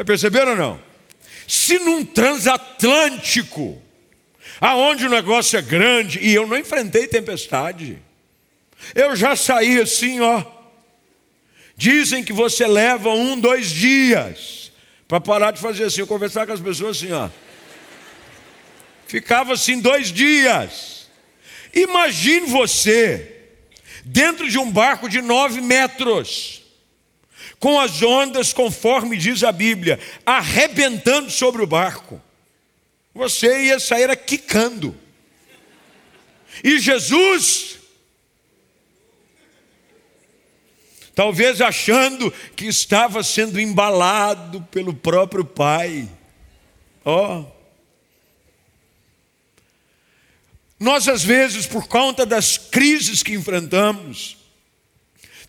Perceberam 0.06 0.52
ou 0.52 0.58
não? 0.58 0.80
Se 1.46 1.78
num 1.78 2.06
transatlântico, 2.06 3.82
aonde 4.62 5.06
o 5.06 5.10
negócio 5.10 5.60
é 5.60 5.62
grande, 5.62 6.20
e 6.20 6.34
eu 6.34 6.48
não 6.48 6.58
enfrentei 6.58 7.06
tempestade, 7.06 8.00
eu 8.94 9.16
já 9.16 9.36
saí 9.36 9.80
assim, 9.80 10.20
ó. 10.20 10.44
Dizem 11.78 12.24
que 12.24 12.34
você 12.34 12.66
leva 12.68 13.10
um, 13.10 13.40
dois 13.40 13.70
dias 13.70 14.72
para 15.08 15.20
parar 15.20 15.52
de 15.52 15.60
fazer 15.60 15.86
assim, 15.86 16.06
conversar 16.06 16.46
com 16.46 16.54
as 16.54 16.60
pessoas 16.60 16.98
assim, 16.98 17.12
ó. 17.12 17.30
Ficava 19.08 19.54
assim 19.54 19.80
dois 19.80 20.12
dias. 20.12 21.08
Imagine 21.74 22.48
você 22.48 23.36
dentro 24.06 24.50
de 24.50 24.58
um 24.58 24.72
barco 24.72 25.10
de 25.10 25.22
nove 25.22 25.60
metros, 25.62 26.64
com 27.60 27.80
as 27.80 28.02
ondas, 28.04 28.54
conforme 28.54 29.18
diz 29.18 29.44
a 29.44 29.52
Bíblia, 29.52 30.00
arrebentando 30.26 31.32
sobre 31.32 31.62
o 31.62 31.68
barco. 31.68 32.22
Você 33.14 33.64
ia 33.64 33.80
sair 33.80 34.16
quicando. 34.18 34.96
E 36.64 36.80
Jesus, 36.80 37.75
talvez 41.16 41.62
achando 41.62 42.32
que 42.56 42.66
estava 42.66 43.24
sendo 43.24 43.60
embalado 43.60 44.62
pelo 44.70 44.94
próprio 44.94 45.46
Pai. 45.46 46.08
Ó. 47.06 47.40
Oh. 47.40 47.56
Nós, 50.78 51.08
às 51.08 51.24
vezes, 51.24 51.66
por 51.66 51.88
conta 51.88 52.26
das 52.26 52.58
crises 52.58 53.24
que 53.24 53.34
enfrentamos, 53.34 54.38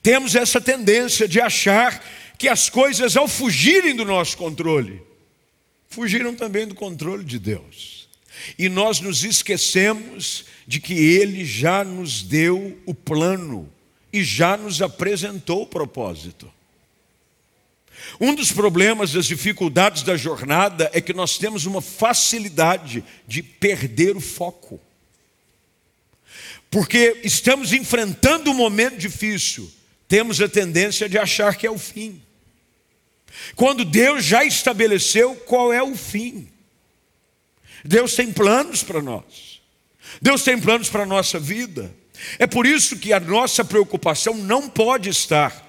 temos 0.00 0.37
essa 0.37 0.61
tendência 0.61 1.26
de 1.26 1.40
achar 1.40 2.02
que 2.38 2.48
as 2.48 2.70
coisas, 2.70 3.16
ao 3.16 3.26
fugirem 3.26 3.96
do 3.96 4.05
nosso 4.05 4.37
controle, 4.37 5.02
fugiram 5.88 6.35
também 6.35 6.66
do 6.66 6.76
controle 6.76 7.24
de 7.24 7.40
Deus. 7.40 8.09
E 8.57 8.68
nós 8.68 9.00
nos 9.00 9.24
esquecemos 9.24 10.44
de 10.64 10.79
que 10.79 10.94
Ele 10.94 11.44
já 11.44 11.83
nos 11.83 12.22
deu 12.22 12.81
o 12.87 12.94
plano 12.94 13.72
e 14.18 14.24
já 14.24 14.57
nos 14.57 14.81
apresentou 14.83 15.62
o 15.62 15.66
propósito. 15.66 16.52
Um 18.20 18.35
dos 18.35 18.52
problemas, 18.52 19.12
das 19.12 19.26
dificuldades 19.26 20.02
da 20.02 20.16
jornada 20.16 20.90
é 20.92 21.00
que 21.00 21.12
nós 21.12 21.38
temos 21.38 21.66
uma 21.66 21.81
facilidade 21.81 23.02
de 23.26 23.42
perder 23.42 24.16
o 24.16 24.20
foco 24.20 24.81
porque 26.70 27.20
estamos 27.24 27.72
enfrentando 27.72 28.50
um 28.50 28.55
momento 28.55 28.98
difícil, 28.98 29.70
temos 30.09 30.40
a 30.40 30.48
tendência 30.48 31.09
de 31.09 31.18
achar 31.18 31.57
que 31.57 31.66
é 31.66 31.70
o 31.70 31.79
fim. 31.79 32.20
Quando 33.55 33.85
Deus 33.85 34.24
já 34.24 34.44
estabeleceu 34.44 35.35
qual 35.35 35.72
é 35.72 35.83
o 35.83 35.96
fim. 35.96 36.48
Deus 37.85 38.14
tem 38.14 38.33
planos 38.33 38.83
para 38.83 39.00
nós. 39.00 39.61
Deus 40.20 40.42
tem 40.42 40.59
planos 40.59 40.88
para 40.88 41.05
a 41.05 41.07
nossa 41.07 41.38
vida. 41.38 41.94
É 42.38 42.46
por 42.46 42.66
isso 42.66 42.98
que 42.98 43.12
a 43.12 43.20
nossa 43.20 43.64
preocupação 43.64 44.35
não 44.35 44.68
pode 44.68 45.09
estar 45.09 45.64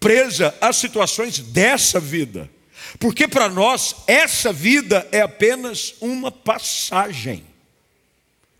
presa 0.00 0.54
às 0.60 0.76
situações 0.76 1.38
dessa 1.38 1.98
vida. 2.00 2.50
Porque 2.98 3.26
para 3.28 3.48
nós, 3.48 3.96
essa 4.06 4.52
vida 4.52 5.06
é 5.12 5.20
apenas 5.20 5.94
uma 6.00 6.30
passagem. 6.30 7.44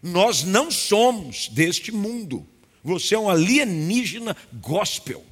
Nós 0.02 0.44
não 0.44 0.70
somos 0.70 1.48
deste 1.48 1.90
mundo. 1.90 2.46
Você 2.82 3.14
é 3.14 3.18
um 3.18 3.28
alienígena 3.28 4.36
gospel. 4.52 5.24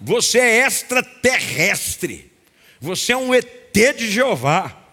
Você 0.00 0.38
é 0.38 0.66
extraterrestre. 0.66 2.30
Você 2.80 3.12
é 3.12 3.16
um 3.16 3.34
ET 3.34 3.72
de 3.96 4.10
Jeová. 4.10 4.84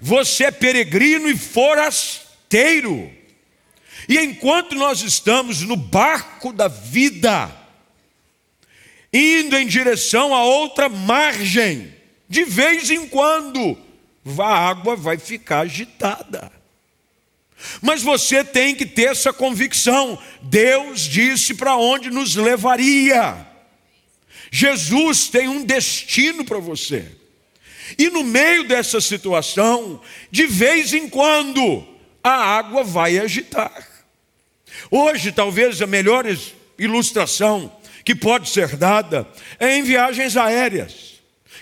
Você 0.00 0.44
é 0.44 0.50
peregrino 0.50 1.28
e 1.28 1.36
forasteiro. 1.36 3.10
E 4.08 4.18
enquanto 4.18 4.74
nós 4.74 5.00
estamos 5.00 5.62
no 5.62 5.76
barco 5.76 6.52
da 6.52 6.68
vida, 6.68 7.50
indo 9.14 9.56
em 9.56 9.66
direção 9.66 10.34
a 10.34 10.42
outra 10.42 10.88
margem. 10.88 11.94
De 12.28 12.44
vez 12.44 12.90
em 12.90 13.06
quando, 13.06 13.78
a 14.38 14.68
água 14.68 14.96
vai 14.96 15.16
ficar 15.16 15.60
agitada. 15.60 16.50
Mas 17.80 18.02
você 18.02 18.42
tem 18.42 18.74
que 18.74 18.84
ter 18.84 19.10
essa 19.10 19.32
convicção. 19.32 20.18
Deus 20.42 21.02
disse 21.02 21.54
para 21.54 21.76
onde 21.76 22.10
nos 22.10 22.34
levaria. 22.34 23.46
Jesus 24.50 25.28
tem 25.28 25.48
um 25.48 25.64
destino 25.64 26.44
para 26.44 26.58
você. 26.58 27.06
E 27.96 28.10
no 28.10 28.24
meio 28.24 28.64
dessa 28.66 29.00
situação, 29.00 30.00
de 30.30 30.46
vez 30.46 30.92
em 30.92 31.08
quando, 31.08 31.86
a 32.22 32.32
água 32.32 32.82
vai 32.82 33.18
agitar. 33.18 33.93
Hoje, 34.90 35.32
talvez 35.32 35.80
a 35.80 35.86
melhor 35.86 36.24
ilustração 36.78 37.72
que 38.04 38.14
pode 38.14 38.50
ser 38.50 38.76
dada 38.76 39.26
é 39.58 39.76
em 39.76 39.82
viagens 39.82 40.36
aéreas. 40.36 41.14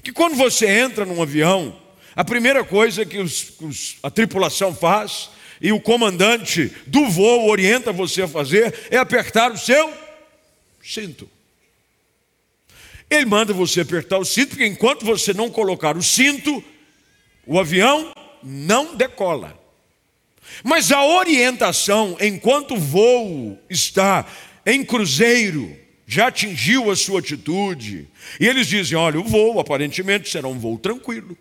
Que 0.02 0.12
quando 0.12 0.34
você 0.34 0.66
entra 0.66 1.04
num 1.04 1.22
avião, 1.22 1.78
a 2.16 2.24
primeira 2.24 2.64
coisa 2.64 3.06
que 3.06 3.18
os, 3.18 3.52
os, 3.60 3.96
a 4.02 4.10
tripulação 4.10 4.74
faz 4.74 5.30
e 5.60 5.72
o 5.72 5.80
comandante 5.80 6.72
do 6.86 7.08
voo 7.08 7.48
orienta 7.48 7.92
você 7.92 8.22
a 8.22 8.28
fazer 8.28 8.74
é 8.90 8.96
apertar 8.96 9.52
o 9.52 9.56
seu 9.56 9.92
cinto. 10.82 11.28
Ele 13.08 13.26
manda 13.26 13.52
você 13.52 13.82
apertar 13.82 14.18
o 14.18 14.24
cinto, 14.24 14.50
porque 14.50 14.66
enquanto 14.66 15.04
você 15.04 15.32
não 15.32 15.50
colocar 15.50 15.96
o 15.96 16.02
cinto, 16.02 16.64
o 17.46 17.60
avião 17.60 18.12
não 18.42 18.96
decola. 18.96 19.61
Mas 20.62 20.92
a 20.92 21.04
orientação, 21.04 22.16
enquanto 22.20 22.74
o 22.74 22.80
voo 22.80 23.58
está 23.68 24.26
em 24.66 24.84
cruzeiro, 24.84 25.76
já 26.06 26.28
atingiu 26.28 26.90
a 26.90 26.96
sua 26.96 27.18
altitude, 27.18 28.06
e 28.38 28.46
eles 28.46 28.66
dizem: 28.66 28.96
olha, 28.96 29.18
o 29.18 29.24
voo 29.24 29.58
aparentemente 29.58 30.28
será 30.28 30.46
um 30.46 30.58
voo 30.58 30.78
tranquilo. 30.78 31.36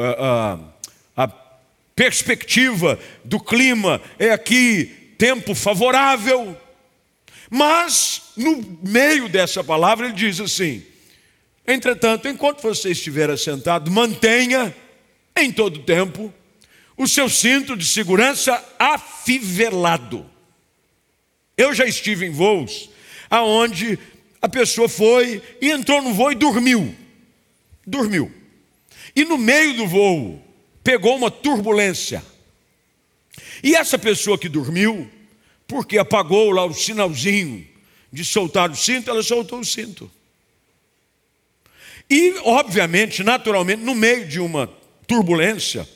A, 0.00 0.60
a, 1.16 1.24
a 1.24 1.28
perspectiva 1.94 2.98
do 3.24 3.40
clima 3.40 4.00
é 4.18 4.30
aqui 4.30 5.14
tempo 5.18 5.54
favorável, 5.54 6.56
mas 7.48 8.22
no 8.36 8.78
meio 8.82 9.28
dessa 9.28 9.64
palavra 9.64 10.06
ele 10.06 10.14
diz 10.14 10.38
assim: 10.40 10.84
entretanto, 11.66 12.28
enquanto 12.28 12.60
você 12.60 12.90
estiver 12.90 13.30
assentado, 13.30 13.90
mantenha 13.90 14.74
em 15.34 15.50
todo 15.50 15.80
tempo 15.80 16.32
o 16.96 17.06
seu 17.06 17.28
cinto 17.28 17.76
de 17.76 17.84
segurança 17.84 18.62
afivelado. 18.78 20.28
Eu 21.56 21.74
já 21.74 21.84
estive 21.84 22.26
em 22.26 22.30
voos 22.30 22.90
aonde 23.28 23.98
a 24.40 24.48
pessoa 24.48 24.88
foi 24.88 25.42
e 25.60 25.70
entrou 25.70 26.00
no 26.02 26.14
voo 26.14 26.32
e 26.32 26.34
dormiu. 26.34 26.94
Dormiu. 27.86 28.32
E 29.14 29.24
no 29.24 29.38
meio 29.38 29.74
do 29.74 29.86
voo 29.86 30.42
pegou 30.82 31.16
uma 31.16 31.30
turbulência. 31.30 32.24
E 33.62 33.74
essa 33.74 33.98
pessoa 33.98 34.38
que 34.38 34.48
dormiu, 34.48 35.10
porque 35.66 35.98
apagou 35.98 36.50
lá 36.50 36.64
o 36.64 36.74
sinalzinho 36.74 37.66
de 38.12 38.24
soltar 38.24 38.70
o 38.70 38.76
cinto, 38.76 39.10
ela 39.10 39.22
soltou 39.22 39.60
o 39.60 39.64
cinto. 39.64 40.10
E, 42.08 42.34
obviamente, 42.44 43.24
naturalmente, 43.24 43.82
no 43.82 43.94
meio 43.94 44.28
de 44.28 44.38
uma 44.38 44.68
turbulência, 45.06 45.88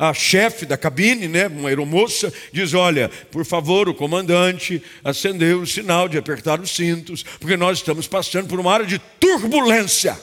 a 0.00 0.14
chefe 0.14 0.64
da 0.64 0.78
cabine, 0.78 1.28
né, 1.28 1.46
uma 1.46 1.68
aeromoça, 1.68 2.32
diz: 2.50 2.72
Olha, 2.72 3.10
por 3.30 3.44
favor, 3.44 3.86
o 3.86 3.94
comandante 3.94 4.82
acendeu 5.04 5.60
o 5.60 5.66
sinal 5.66 6.08
de 6.08 6.16
apertar 6.16 6.58
os 6.58 6.70
cintos, 6.70 7.22
porque 7.22 7.54
nós 7.54 7.78
estamos 7.78 8.08
passando 8.08 8.48
por 8.48 8.58
uma 8.58 8.72
área 8.72 8.86
de 8.86 8.98
turbulência. 8.98 10.18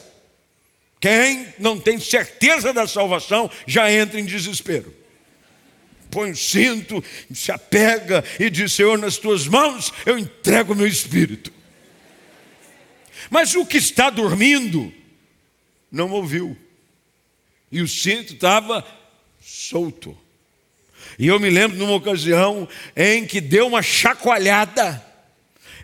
Quem 1.00 1.54
não 1.60 1.80
tem 1.80 2.00
certeza 2.00 2.74
da 2.74 2.88
salvação 2.88 3.52
já 3.68 3.92
entra 3.92 4.20
em 4.20 4.26
desespero. 4.26 4.92
Põe 6.10 6.32
o 6.32 6.36
cinto, 6.36 7.04
se 7.32 7.52
apega 7.52 8.24
e 8.40 8.50
diz: 8.50 8.74
Senhor, 8.74 8.98
nas 8.98 9.18
tuas 9.18 9.46
mãos 9.46 9.94
eu 10.08 10.18
entrego 10.18 10.74
o 10.74 10.76
meu 10.76 10.88
espírito. 10.88 11.54
Mas 13.30 13.54
o 13.54 13.64
que 13.64 13.78
está 13.78 14.10
dormindo 14.10 14.92
não 15.92 16.10
ouviu. 16.10 16.58
E 17.72 17.80
o 17.80 17.88
cinto 17.88 18.34
estava 18.34 18.84
solto. 19.48 20.16
E 21.18 21.28
eu 21.28 21.40
me 21.40 21.50
lembro 21.50 21.78
numa 21.78 21.94
ocasião 21.94 22.68
em 22.96 23.26
que 23.26 23.40
deu 23.40 23.68
uma 23.68 23.82
chacoalhada, 23.82 25.02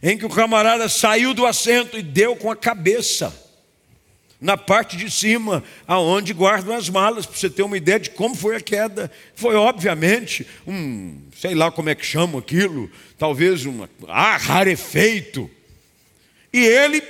em 0.02 0.18
que 0.18 0.26
o 0.26 0.30
camarada 0.30 0.90
saiu 0.90 1.34
do 1.34 1.46
assento 1.46 1.98
e 1.98 2.04
deu 2.04 2.36
com 2.36 2.52
a 2.52 2.58
cabeça 2.58 3.34
na 4.42 4.58
parte 4.58 4.98
de 4.98 5.10
cima, 5.10 5.64
aonde 5.88 6.34
guardam 6.34 6.76
as 6.76 6.90
malas, 6.90 7.26
para 7.26 7.38
você 7.38 7.50
ter 7.50 7.64
uma 7.64 7.78
ideia 7.78 7.98
de 7.98 8.10
como 8.10 8.36
foi 8.36 8.58
a 8.58 8.60
queda. 8.60 9.10
Foi 9.34 9.56
obviamente 9.56 10.46
um, 10.68 11.22
sei 11.40 11.56
lá 11.56 11.72
como 11.72 11.90
é 11.90 11.96
que 11.96 12.06
chama 12.06 12.40
aquilo, 12.40 12.92
talvez 13.18 13.66
um 13.66 13.88
ah, 14.10 14.36
rarefeito. 14.36 15.50
E 16.52 16.60
ele, 16.60 17.02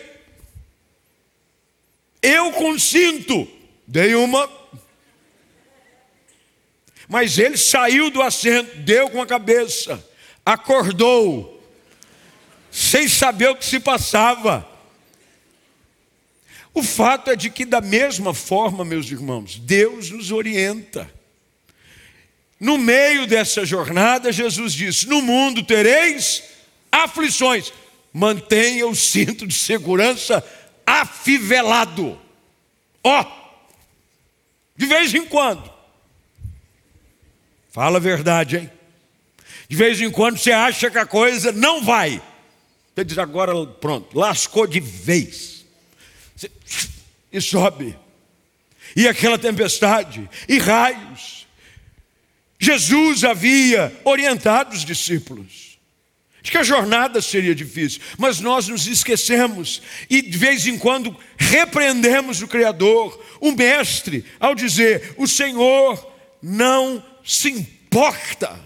eu 2.22 2.52
consinto, 2.52 3.48
dei 3.88 4.14
uma 4.14 4.48
mas 7.14 7.38
ele 7.38 7.58
saiu 7.58 8.10
do 8.10 8.24
assento, 8.24 8.76
deu 8.78 9.08
com 9.08 9.22
a 9.22 9.28
cabeça, 9.28 10.04
acordou, 10.44 11.64
sem 12.72 13.08
saber 13.08 13.50
o 13.50 13.56
que 13.56 13.64
se 13.64 13.80
passava. 13.80 14.68
O 16.74 16.82
fato 16.82 17.30
é 17.30 17.36
de 17.36 17.52
que, 17.52 17.66
da 17.66 17.80
mesma 17.82 18.34
forma, 18.34 18.84
meus 18.84 19.12
irmãos, 19.12 19.60
Deus 19.60 20.10
nos 20.10 20.32
orienta. 20.32 21.08
No 22.60 22.80
meio 22.80 23.28
dessa 23.28 23.64
jornada, 23.64 24.32
Jesus 24.32 24.74
disse: 24.74 25.08
No 25.08 25.22
mundo 25.22 25.62
tereis 25.62 26.42
aflições, 26.92 27.72
mantenha 28.12 28.88
o 28.88 28.96
cinto 28.96 29.46
de 29.46 29.54
segurança 29.54 30.44
afivelado. 30.84 32.20
Ó, 33.04 33.22
oh, 33.22 33.26
de 34.76 34.88
vez 34.88 35.14
em 35.14 35.28
quando, 35.28 35.73
Fala 37.74 37.98
a 37.98 38.00
verdade, 38.00 38.58
hein? 38.58 38.72
De 39.68 39.76
vez 39.76 40.00
em 40.00 40.12
quando 40.12 40.38
você 40.38 40.52
acha 40.52 40.92
que 40.92 40.98
a 41.00 41.08
coisa 41.08 41.52
não 41.52 41.84
vai. 41.84 42.22
Você 42.94 43.04
diz 43.04 43.18
agora, 43.18 43.66
pronto, 43.66 44.16
lascou 44.16 44.68
de 44.68 44.80
vez. 44.80 45.66
Você, 46.36 46.52
e 47.32 47.42
sobe. 47.42 47.98
E 48.96 49.08
aquela 49.08 49.40
tempestade, 49.40 50.30
e 50.48 50.60
raios. 50.60 51.48
Jesus 52.60 53.24
havia 53.24 53.92
orientado 54.06 54.76
os 54.76 54.86
discípulos. 54.86 55.80
De 56.44 56.52
que 56.52 56.58
a 56.60 56.64
jornada 56.64 57.24
seria 57.24 57.56
difícil, 57.56 58.02
mas 58.20 58.40
nós 58.40 58.68
nos 58.68 58.86
esquecemos 58.86 59.82
e 60.10 60.22
de 60.22 60.38
vez 60.38 60.68
em 60.68 60.78
quando 60.78 61.18
repreendemos 61.38 62.44
o 62.44 62.48
Criador, 62.48 63.20
o 63.40 63.52
Mestre, 63.54 64.26
ao 64.40 64.54
dizer: 64.54 65.16
O 65.18 65.26
Senhor 65.26 66.14
não 66.40 67.04
se 67.24 67.50
importa. 67.50 68.60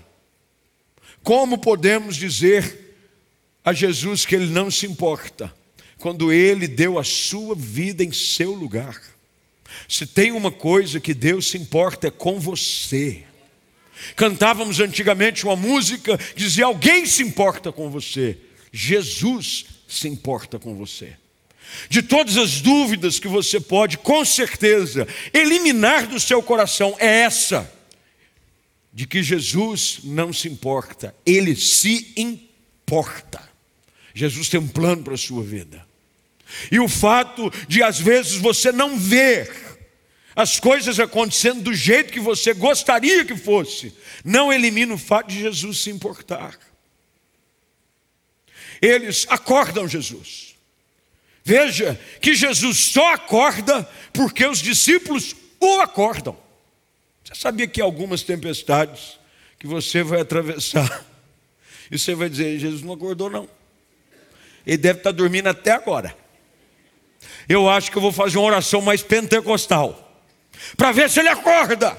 Como 1.23 1.57
podemos 1.57 2.15
dizer 2.15 2.95
a 3.63 3.73
Jesus 3.73 4.25
que 4.25 4.35
ele 4.35 4.47
não 4.47 4.71
se 4.71 4.85
importa, 4.85 5.53
quando 5.99 6.31
ele 6.31 6.67
deu 6.67 6.97
a 6.97 7.03
sua 7.03 7.53
vida 7.53 8.03
em 8.03 8.11
seu 8.11 8.53
lugar? 8.53 8.99
Se 9.87 10.05
tem 10.05 10.31
uma 10.31 10.51
coisa 10.51 10.99
que 10.99 11.13
Deus 11.13 11.49
se 11.49 11.57
importa 11.57 12.07
é 12.07 12.11
com 12.11 12.39
você. 12.39 13.23
Cantávamos 14.15 14.79
antigamente 14.79 15.43
uma 15.43 15.55
música 15.55 16.17
que 16.17 16.35
dizia: 16.35 16.65
Alguém 16.65 17.05
se 17.05 17.21
importa 17.21 17.71
com 17.71 17.89
você. 17.89 18.37
Jesus 18.71 19.65
se 19.87 20.07
importa 20.07 20.57
com 20.57 20.75
você. 20.75 21.13
De 21.89 22.01
todas 22.01 22.37
as 22.37 22.61
dúvidas 22.61 23.19
que 23.19 23.27
você 23.27 23.59
pode, 23.59 23.97
com 23.97 24.23
certeza, 24.23 25.05
eliminar 25.33 26.07
do 26.07 26.19
seu 26.19 26.41
coração 26.41 26.95
é 26.97 27.21
essa 27.21 27.69
de 28.97 29.05
que 29.05 29.21
Jesus 29.21 29.99
não 30.05 30.33
se 30.33 30.47
importa, 30.47 31.15
ele 31.23 31.55
se 31.55 32.13
importa. 32.17 33.47
Jesus 34.11 34.49
tem 34.49 34.59
um 34.59 34.67
plano 34.67 35.03
para 35.03 35.13
a 35.13 35.17
sua 35.17 35.43
vida. 35.43 35.85
E 36.71 36.79
o 36.79 36.89
fato 36.89 37.51
de 37.67 37.83
às 37.83 37.99
vezes 37.99 38.37
você 38.37 38.71
não 38.71 38.97
ver 38.97 39.53
as 40.35 40.59
coisas 40.59 40.99
acontecendo 40.99 41.61
do 41.61 41.75
jeito 41.75 42.11
que 42.11 42.19
você 42.19 42.55
gostaria 42.55 43.23
que 43.23 43.35
fosse, 43.35 43.93
não 44.25 44.51
elimina 44.51 44.95
o 44.95 44.97
fato 44.97 45.27
de 45.27 45.41
Jesus 45.41 45.77
se 45.77 45.91
importar. 45.91 46.57
Eles 48.81 49.27
acordam 49.29 49.87
Jesus. 49.87 50.55
Veja 51.43 52.01
que 52.19 52.33
Jesus 52.33 52.79
só 52.79 53.13
acorda 53.13 53.87
porque 54.11 54.43
os 54.43 54.57
discípulos 54.57 55.35
o 55.59 55.81
acordam. 55.81 56.46
Você 57.27 57.35
sabia 57.35 57.67
que 57.67 57.81
algumas 57.81 58.23
tempestades 58.23 59.19
que 59.59 59.67
você 59.67 60.01
vai 60.01 60.21
atravessar, 60.21 61.05
e 61.91 61.99
você 61.99 62.15
vai 62.15 62.29
dizer, 62.29 62.57
Jesus 62.57 62.81
não 62.81 62.93
acordou, 62.93 63.29
não. 63.29 63.49
Ele 64.65 64.77
deve 64.77 64.99
estar 64.99 65.11
dormindo 65.11 65.47
até 65.47 65.71
agora. 65.71 66.15
Eu 67.49 67.69
acho 67.69 67.91
que 67.91 67.97
eu 67.97 68.01
vou 68.01 68.13
fazer 68.13 68.37
uma 68.37 68.47
oração 68.47 68.79
mais 68.79 69.03
pentecostal, 69.03 70.25
para 70.77 70.93
ver 70.93 71.09
se 71.09 71.19
ele 71.19 71.27
acorda. 71.27 71.97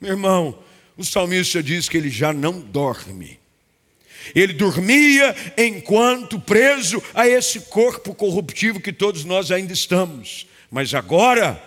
Meu 0.00 0.12
irmão, 0.12 0.62
o 0.96 1.04
salmista 1.04 1.60
diz 1.60 1.88
que 1.88 1.96
ele 1.96 2.08
já 2.10 2.32
não 2.32 2.60
dorme. 2.60 3.40
Ele 4.32 4.52
dormia 4.52 5.34
enquanto 5.58 6.38
preso 6.38 7.02
a 7.12 7.26
esse 7.26 7.60
corpo 7.62 8.14
corruptivo 8.14 8.80
que 8.80 8.92
todos 8.92 9.24
nós 9.24 9.50
ainda 9.50 9.72
estamos. 9.72 10.46
Mas 10.70 10.94
agora, 10.94 11.60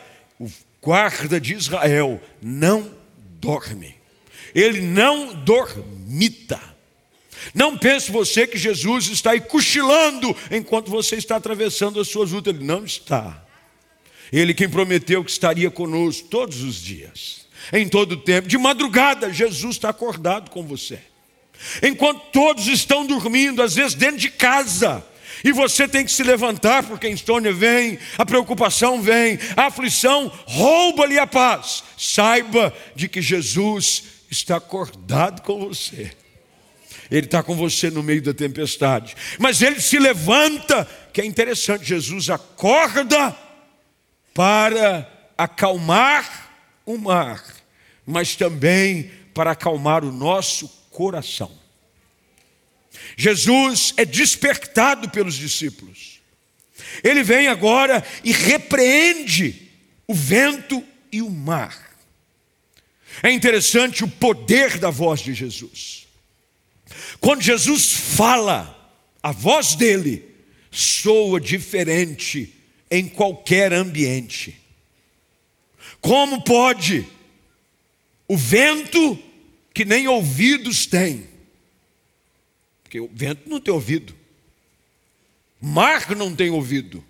guarda 0.87 1.37
de 1.37 1.53
Israel 1.53 2.21
não 2.41 2.89
dorme. 3.41 3.93
Ele 4.55 4.79
não 4.79 5.33
dormita. 5.33 6.61
Não 7.53 7.77
pense 7.77 8.09
você 8.09 8.47
que 8.47 8.57
Jesus 8.57 9.09
está 9.09 9.31
aí 9.31 9.41
cochilando 9.41 10.33
enquanto 10.49 10.89
você 10.89 11.17
está 11.17 11.35
atravessando 11.35 11.99
as 11.99 12.07
suas 12.07 12.31
lutas. 12.31 12.55
Ele 12.55 12.63
não 12.63 12.85
está. 12.85 13.45
Ele 14.31 14.53
quem 14.53 14.69
prometeu 14.69 15.25
que 15.25 15.29
estaria 15.29 15.69
conosco 15.69 16.29
todos 16.29 16.63
os 16.63 16.81
dias, 16.81 17.45
em 17.73 17.89
todo 17.89 18.13
o 18.13 18.17
tempo. 18.17 18.47
De 18.47 18.57
madrugada, 18.57 19.33
Jesus 19.33 19.75
está 19.75 19.89
acordado 19.89 20.49
com 20.51 20.63
você. 20.63 20.99
Enquanto 21.83 22.31
todos 22.31 22.65
estão 22.67 23.05
dormindo, 23.05 23.61
às 23.61 23.75
vezes 23.75 23.93
dentro 23.93 24.19
de 24.19 24.29
casa, 24.29 25.05
e 25.43 25.51
você 25.51 25.87
tem 25.87 26.05
que 26.05 26.11
se 26.11 26.23
levantar, 26.23 26.83
porque 26.83 27.07
a 27.07 27.11
insônia 27.11 27.53
vem, 27.53 27.99
a 28.17 28.25
preocupação 28.25 29.01
vem, 29.01 29.39
a 29.55 29.67
aflição 29.67 30.31
rouba-lhe 30.45 31.19
a 31.19 31.27
paz. 31.27 31.83
Saiba 31.97 32.73
de 32.95 33.07
que 33.07 33.21
Jesus 33.21 34.03
está 34.29 34.57
acordado 34.57 35.41
com 35.41 35.67
você. 35.67 36.11
Ele 37.09 37.25
está 37.25 37.41
com 37.41 37.55
você 37.55 37.89
no 37.89 38.03
meio 38.03 38.21
da 38.21 38.33
tempestade. 38.33 39.15
Mas 39.39 39.61
ele 39.61 39.79
se 39.79 39.97
levanta, 39.97 40.87
que 41.13 41.21
é 41.21 41.25
interessante, 41.25 41.85
Jesus 41.85 42.29
acorda 42.29 43.35
para 44.33 45.09
acalmar 45.37 46.51
o 46.85 46.97
mar, 46.97 47.43
mas 48.05 48.35
também 48.35 49.11
para 49.33 49.51
acalmar 49.51 50.03
o 50.03 50.11
nosso 50.11 50.67
coração. 50.91 51.51
Jesus 53.15 53.93
é 53.97 54.05
despertado 54.05 55.09
pelos 55.09 55.35
discípulos. 55.35 56.19
Ele 57.03 57.23
vem 57.23 57.47
agora 57.47 58.03
e 58.23 58.31
repreende 58.31 59.69
o 60.07 60.13
vento 60.13 60.83
e 61.11 61.21
o 61.21 61.29
mar. 61.29 61.87
É 63.23 63.31
interessante 63.31 64.03
o 64.03 64.07
poder 64.07 64.77
da 64.77 64.89
voz 64.89 65.21
de 65.21 65.33
Jesus. 65.33 66.07
Quando 67.19 67.41
Jesus 67.41 67.91
fala, 67.91 68.73
a 69.21 69.31
voz 69.31 69.75
dele 69.75 70.23
soa 70.71 71.39
diferente 71.39 72.53
em 72.89 73.07
qualquer 73.07 73.73
ambiente. 73.73 74.55
Como 75.99 76.41
pode 76.43 77.05
o 78.27 78.37
vento 78.37 79.17
que 79.73 79.85
nem 79.85 80.07
ouvidos 80.07 80.85
tem. 80.85 81.27
Porque 82.87 83.01
o 83.01 83.09
vento 83.13 83.49
não 83.49 83.59
tem 83.59 83.73
ouvido. 83.73 84.15
Mar 85.59 86.15
não 86.15 86.33
tem 86.33 86.49
ouvido. 86.49 87.03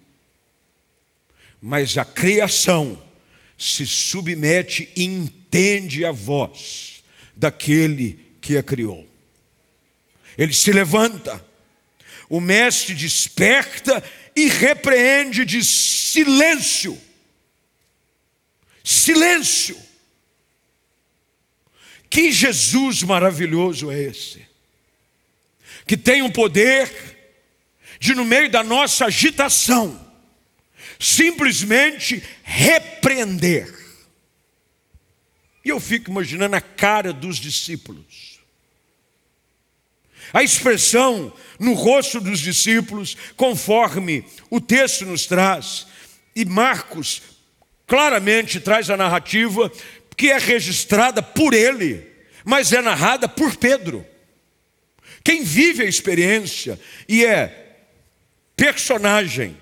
Mas 1.61 1.99
a 1.99 2.03
criação 2.03 2.99
se 3.55 3.85
submete 3.85 4.89
e 4.95 5.03
entende 5.03 6.03
a 6.03 6.11
voz 6.11 7.03
daquele 7.35 8.19
que 8.41 8.57
a 8.57 8.63
criou. 8.63 9.07
Ele 10.35 10.51
se 10.51 10.71
levanta, 10.71 11.45
o 12.27 12.41
mestre 12.41 12.95
desperta 12.95 14.03
e 14.35 14.47
repreende 14.47 15.45
de 15.45 15.63
silêncio. 15.63 16.99
Silêncio. 18.83 19.79
Que 22.09 22.31
Jesus 22.31 23.03
maravilhoso 23.03 23.91
é 23.91 24.01
esse? 24.01 24.46
Que 25.85 25.97
tem 25.97 26.21
o 26.21 26.31
poder 26.31 26.89
de, 27.99 28.13
no 28.13 28.25
meio 28.25 28.49
da 28.49 28.63
nossa 28.63 29.05
agitação, 29.05 29.99
simplesmente 30.99 32.23
repreender. 32.43 33.73
E 35.63 35.69
eu 35.69 35.79
fico 35.79 36.09
imaginando 36.09 36.55
a 36.55 36.61
cara 36.61 37.11
dos 37.11 37.37
discípulos. 37.37 38.39
A 40.33 40.43
expressão 40.43 41.33
no 41.59 41.73
rosto 41.73 42.19
dos 42.19 42.39
discípulos, 42.39 43.15
conforme 43.35 44.25
o 44.49 44.59
texto 44.59 45.05
nos 45.05 45.25
traz, 45.25 45.87
e 46.35 46.45
Marcos 46.45 47.21
claramente 47.85 48.59
traz 48.59 48.89
a 48.89 48.97
narrativa 48.97 49.71
que 50.15 50.29
é 50.29 50.37
registrada 50.37 51.21
por 51.21 51.53
ele, 51.53 52.05
mas 52.43 52.73
é 52.73 52.81
narrada 52.81 53.29
por 53.29 53.55
Pedro. 53.55 54.05
Quem 55.27 55.43
vive 55.43 55.83
a 55.83 55.89
experiência 55.89 56.79
e 57.05 57.25
é 57.25 57.81
personagem 58.55 59.57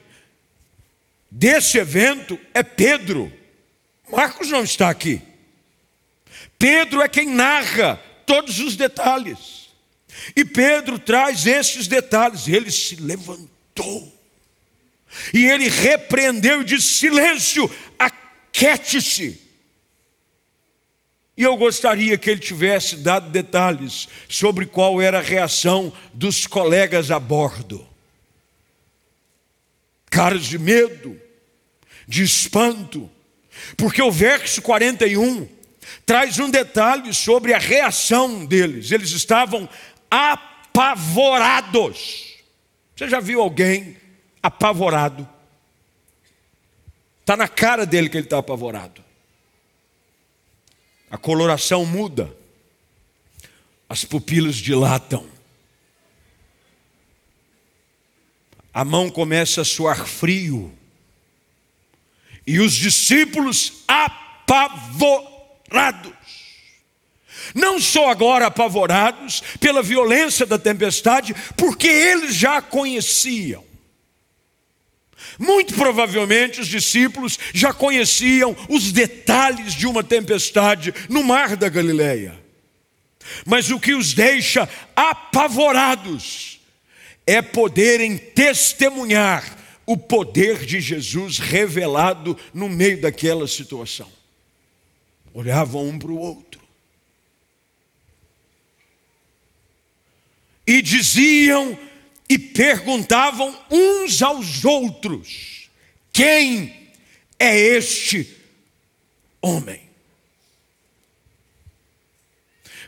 desse 1.32 1.80
evento 1.80 2.40
é 2.54 2.62
Pedro. 2.62 3.34
Marcos 4.12 4.52
não 4.52 4.64
está 4.64 4.92
aqui. 4.92 5.24
Pedro 6.60 7.02
é 7.02 7.10
quem 7.10 7.28
narra 7.28 7.96
todos 8.28 8.60
os 8.60 8.76
detalhes. 8.76 9.72
E 10.36 10.46
Pedro 10.46 11.00
traz 11.00 11.48
esses 11.48 11.88
detalhes. 11.88 12.48
Ele 12.48 12.70
se 12.70 12.98
levantou. 12.98 14.16
E 15.34 15.48
ele 15.48 15.68
repreendeu 15.68 16.62
e 16.62 16.66
disse: 16.66 16.94
silêncio, 16.94 17.76
aquete-se. 17.98 19.42
E 21.38 21.44
eu 21.44 21.58
gostaria 21.58 22.18
que 22.18 22.30
ele 22.30 22.40
tivesse 22.40 22.96
dado 22.98 23.30
detalhes 23.30 24.08
sobre 24.30 24.66
qual 24.66 25.02
era 25.02 25.20
a 25.20 25.22
reação 25.22 25.92
dos 26.14 26.48
colegas 26.48 27.12
a 27.12 27.20
bordo. 27.20 27.86
Caras 30.10 30.46
de 30.46 30.58
medo, 30.58 31.22
de 32.08 32.24
espanto, 32.24 33.12
porque 33.76 34.02
o 34.02 34.10
verso 34.10 34.62
41 34.62 35.46
traz 36.06 36.40
um 36.40 36.50
detalhe 36.50 37.14
sobre 37.14 37.54
a 37.54 37.58
reação 37.58 38.46
deles. 38.46 38.90
Eles 38.92 39.12
estavam 39.12 39.68
apavorados. 40.10 41.18
Você 42.96 43.10
já 43.10 43.20
viu 43.20 43.42
alguém 43.42 43.98
apavorado? 44.42 45.28
Está 47.20 47.36
na 47.36 47.50
cara 47.50 47.86
dele 47.86 48.08
que 48.08 48.16
ele 48.16 48.26
está 48.26 48.38
apavorado 48.38 49.05
a 51.16 51.18
coloração 51.18 51.86
muda, 51.86 52.36
as 53.88 54.04
pupilas 54.04 54.58
dilatam, 54.58 55.26
a 58.74 58.84
mão 58.84 59.10
começa 59.10 59.62
a 59.62 59.66
suar 59.66 60.06
frio, 60.06 60.78
e 62.46 62.60
os 62.60 62.74
discípulos 62.74 63.86
apavorados, 63.88 65.32
não 67.56 67.80
só 67.80 68.10
agora 68.10 68.48
apavorados 68.48 69.42
pela 69.62 69.82
violência 69.82 70.46
da 70.46 70.60
tempestade, 70.60 71.34
porque 71.56 71.88
eles 71.88 72.36
já 72.36 72.58
a 72.58 72.62
conheciam. 72.62 73.64
Muito 75.38 75.74
provavelmente 75.74 76.62
os 76.62 76.68
discípulos 76.68 77.38
já 77.54 77.74
conheciam 77.74 78.56
os 78.70 78.92
detalhes 78.92 79.74
de 79.74 79.88
uma 79.88 80.04
tempestade 80.04 80.94
no 81.10 81.24
mar 81.24 81.56
da 81.56 81.70
Galileia. 81.70 82.40
Mas 83.46 83.70
o 83.72 83.80
que 83.80 83.94
os 83.94 84.14
deixa 84.14 84.70
apavorados 84.96 86.60
é 87.26 87.42
poderem 87.42 88.18
testemunhar 88.18 89.58
o 89.86 89.98
poder 89.98 90.66
de 90.66 90.80
Jesus 90.80 91.40
revelado 91.40 92.38
no 92.54 92.70
meio 92.70 93.02
daquela 93.02 93.48
situação. 93.48 94.12
Olhavam 95.34 95.88
um 95.88 96.00
para 96.00 96.12
o 96.12 96.18
outro 96.18 96.56
e 100.68 100.82
diziam 100.82 101.78
e 102.30 102.38
perguntavam 102.38 103.58
uns 103.70 104.22
aos 104.22 104.66
outros: 104.66 105.70
Quem 106.12 106.92
é 107.40 107.58
este 107.58 108.36
homem? 109.42 109.82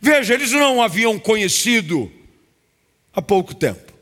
Veja, 0.02 0.34
eles 0.34 0.52
não 0.52 0.82
haviam 0.82 1.18
conhecido 1.18 2.12
há 3.14 3.22
pouco 3.22 3.54
tempo. 3.54 3.94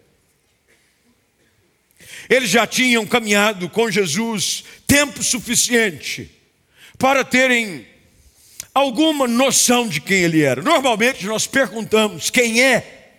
Eles 2.30 2.50
já 2.50 2.66
tinham 2.66 3.06
caminhado 3.06 3.70
com 3.70 3.90
Jesus 3.90 4.64
tempo 4.88 5.24
suficiente 5.24 6.30
para 6.98 7.24
terem 7.24 7.88
alguma 8.74 9.28
noção 9.28 9.88
de 9.88 10.02
quem 10.02 10.24
ele 10.24 10.42
era. 10.42 10.62
Normalmente 10.62 11.26
nós 11.26 11.48
perguntamos 11.48 12.30
quem 12.30 12.62
é 12.62 13.14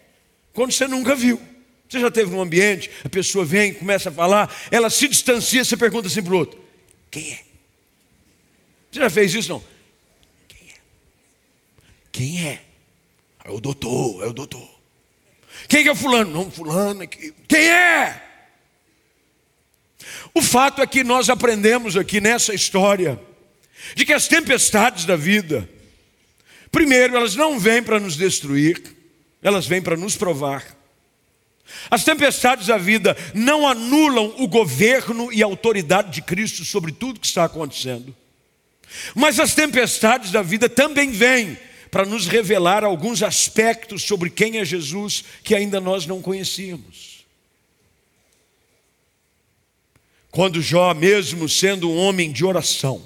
quando 0.53 0.73
você 0.73 0.87
nunca 0.87 1.15
viu. 1.15 1.41
Você 1.89 2.01
já 2.01 2.11
teve 2.11 2.31
num 2.31 2.41
ambiente, 2.41 2.91
a 3.05 3.09
pessoa 3.09 3.45
vem, 3.45 3.75
começa 3.75 4.09
a 4.09 4.13
falar, 4.13 4.55
ela 4.71 4.91
se 4.91 5.07
distancia, 5.07 5.65
você 5.65 5.77
pergunta 5.77 6.09
assim 6.09 6.23
para 6.23 6.35
o 6.35 6.39
outro: 6.39 6.61
quem 7.11 7.33
é? 7.33 7.41
Você 8.91 9.01
já 9.01 9.11
fez 9.11 9.35
isso? 9.35 9.51
Não. 9.51 9.65
Quem 10.49 10.69
é? 10.69 10.75
Quem 12.11 12.47
é? 12.47 12.63
É 13.45 13.51
o 13.51 13.61
doutor, 13.61 14.25
é 14.25 14.27
o 14.27 14.33
doutor. 14.33 14.69
Quem 15.69 15.87
é 15.87 15.93
o 15.93 15.97
fulano? 15.97 16.31
Não, 16.31 16.51
fulano 16.51 17.03
aqui. 17.03 17.33
Quem 17.49 17.71
é? 17.71 18.23
O 20.35 20.43
fato 20.43 20.83
é 20.83 20.87
que 20.87 21.03
nós 21.03 21.31
aprendemos 21.31 21.97
aqui 21.97 22.21
nessa 22.21 22.53
história 22.53 23.21
de 23.95 24.05
que 24.05 24.13
as 24.13 24.29
tempestades 24.29 25.05
da 25.05 25.17
vida, 25.17 25.69
primeiro, 26.71 27.17
elas 27.17 27.35
não 27.35 27.59
vêm 27.59 27.83
para 27.83 28.01
nos 28.01 28.17
destruir, 28.17 28.83
elas 29.43 29.67
vêm 29.67 29.81
para 29.81 29.97
nos 29.97 30.17
provar. 30.17 30.76
As 31.91 32.05
tempestades 32.05 32.67
da 32.67 32.79
vida 32.79 33.17
não 33.35 33.67
anulam 33.67 34.35
o 34.39 34.47
governo 34.47 35.33
e 35.33 35.43
a 35.43 35.47
autoridade 35.47 36.11
de 36.11 36.23
Cristo 36.23 36.65
sobre 36.65 36.93
tudo 36.93 37.21
que 37.21 37.27
está 37.27 37.45
acontecendo. 37.45 38.15
Mas 39.15 39.41
as 39.41 39.55
tempestades 39.55 40.31
da 40.31 40.43
vida 40.43 40.69
também 40.69 41.11
vêm 41.11 41.59
para 41.91 42.05
nos 42.05 42.27
revelar 42.27 42.85
alguns 42.85 43.23
aspectos 43.23 44.03
sobre 44.03 44.31
quem 44.31 44.59
é 44.59 44.65
Jesus 44.65 45.25
que 45.43 45.55
ainda 45.55 45.81
nós 45.81 46.07
não 46.07 46.21
conhecíamos. 46.21 47.25
Quando 50.31 50.61
Jó, 50.61 50.93
mesmo 50.93 51.49
sendo 51.49 51.91
um 51.91 51.97
homem 51.97 52.31
de 52.31 52.45
oração, 52.45 53.03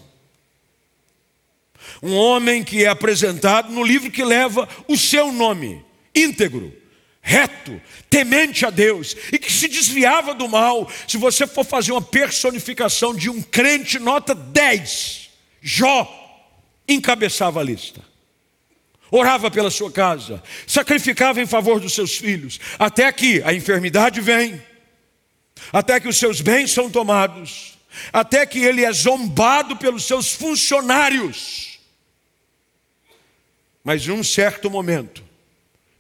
um 2.02 2.14
homem 2.14 2.64
que 2.64 2.84
é 2.84 2.88
apresentado 2.88 3.72
no 3.72 3.84
livro 3.84 4.10
que 4.10 4.24
leva 4.24 4.68
o 4.88 4.96
seu 4.96 5.30
nome, 5.30 5.84
íntegro, 6.14 6.79
reto, 7.30 7.80
temente 8.10 8.66
a 8.66 8.70
Deus 8.70 9.16
e 9.32 9.38
que 9.38 9.52
se 9.52 9.68
desviava 9.68 10.34
do 10.34 10.48
mal. 10.48 10.90
Se 11.06 11.16
você 11.16 11.46
for 11.46 11.64
fazer 11.64 11.92
uma 11.92 12.02
personificação 12.02 13.14
de 13.14 13.30
um 13.30 13.40
crente, 13.40 14.00
nota 14.00 14.34
10, 14.34 15.30
Jó 15.62 16.16
encabeçava 16.88 17.60
a 17.60 17.62
lista. 17.62 18.02
Orava 19.12 19.48
pela 19.48 19.70
sua 19.70 19.92
casa, 19.92 20.42
sacrificava 20.66 21.40
em 21.40 21.46
favor 21.46 21.78
dos 21.78 21.94
seus 21.94 22.16
filhos, 22.16 22.58
até 22.78 23.10
que 23.12 23.40
a 23.44 23.54
enfermidade 23.54 24.20
vem, 24.20 24.60
até 25.72 26.00
que 26.00 26.08
os 26.08 26.16
seus 26.16 26.40
bens 26.40 26.72
são 26.72 26.90
tomados, 26.90 27.78
até 28.12 28.44
que 28.44 28.58
ele 28.58 28.84
é 28.84 28.92
zombado 28.92 29.76
pelos 29.76 30.04
seus 30.04 30.32
funcionários. 30.32 31.78
Mas 33.84 34.06
em 34.06 34.12
um 34.12 34.22
certo 34.22 34.68
momento, 34.70 35.24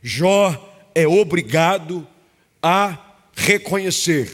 Jó 0.02 0.69
é 0.94 1.06
obrigado 1.06 2.06
a 2.62 2.98
reconhecer 3.34 4.30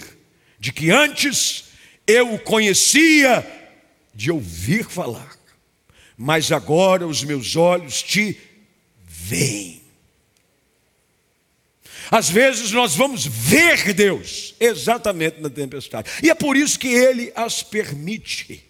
de 0.59 0.73
que 0.73 0.91
antes 0.91 1.67
eu 2.07 2.35
o 2.35 2.39
conhecia 2.39 3.47
de 4.15 4.31
ouvir 4.31 4.85
falar, 4.85 5.37
mas 6.17 6.51
agora 6.51 7.07
os 7.07 7.23
meus 7.23 7.57
olhos 7.57 8.03
te 8.03 8.39
veem. 9.07 9.83
Às 12.11 12.31
vezes 12.31 12.71
nós 12.71 12.95
vamos 12.95 13.27
ver 13.27 13.93
Deus 13.93 14.55
exatamente 14.61 15.41
na 15.41 15.51
tempestade, 15.51 16.11
e 16.23 16.31
é 16.31 16.35
por 16.35 16.57
isso 16.57 16.79
que 16.79 16.89
Ele 16.89 17.33
as 17.35 17.63
permite. 17.63 18.65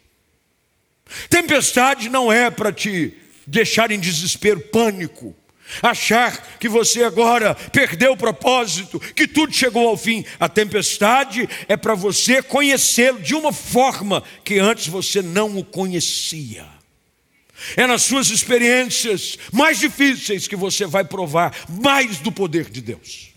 Tempestade 1.28 2.08
não 2.08 2.32
é 2.32 2.50
para 2.50 2.72
te 2.72 3.14
deixar 3.46 3.90
em 3.90 4.00
desespero, 4.00 4.60
pânico 4.60 5.36
achar 5.82 6.58
que 6.58 6.68
você 6.68 7.02
agora 7.02 7.54
perdeu 7.54 8.12
o 8.12 8.16
propósito, 8.16 9.00
que 9.00 9.26
tudo 9.26 9.52
chegou 9.52 9.88
ao 9.88 9.96
fim. 9.96 10.24
A 10.38 10.48
tempestade 10.48 11.48
é 11.68 11.76
para 11.76 11.94
você 11.94 12.42
conhecê-lo 12.42 13.20
de 13.20 13.34
uma 13.34 13.52
forma 13.52 14.22
que 14.44 14.58
antes 14.58 14.86
você 14.88 15.22
não 15.22 15.56
o 15.58 15.64
conhecia. 15.64 16.66
É 17.76 17.86
nas 17.86 18.02
suas 18.02 18.30
experiências 18.30 19.38
mais 19.52 19.78
difíceis 19.78 20.46
que 20.46 20.56
você 20.56 20.86
vai 20.86 21.04
provar 21.04 21.54
mais 21.68 22.18
do 22.18 22.30
poder 22.30 22.68
de 22.70 22.80
Deus. 22.80 23.30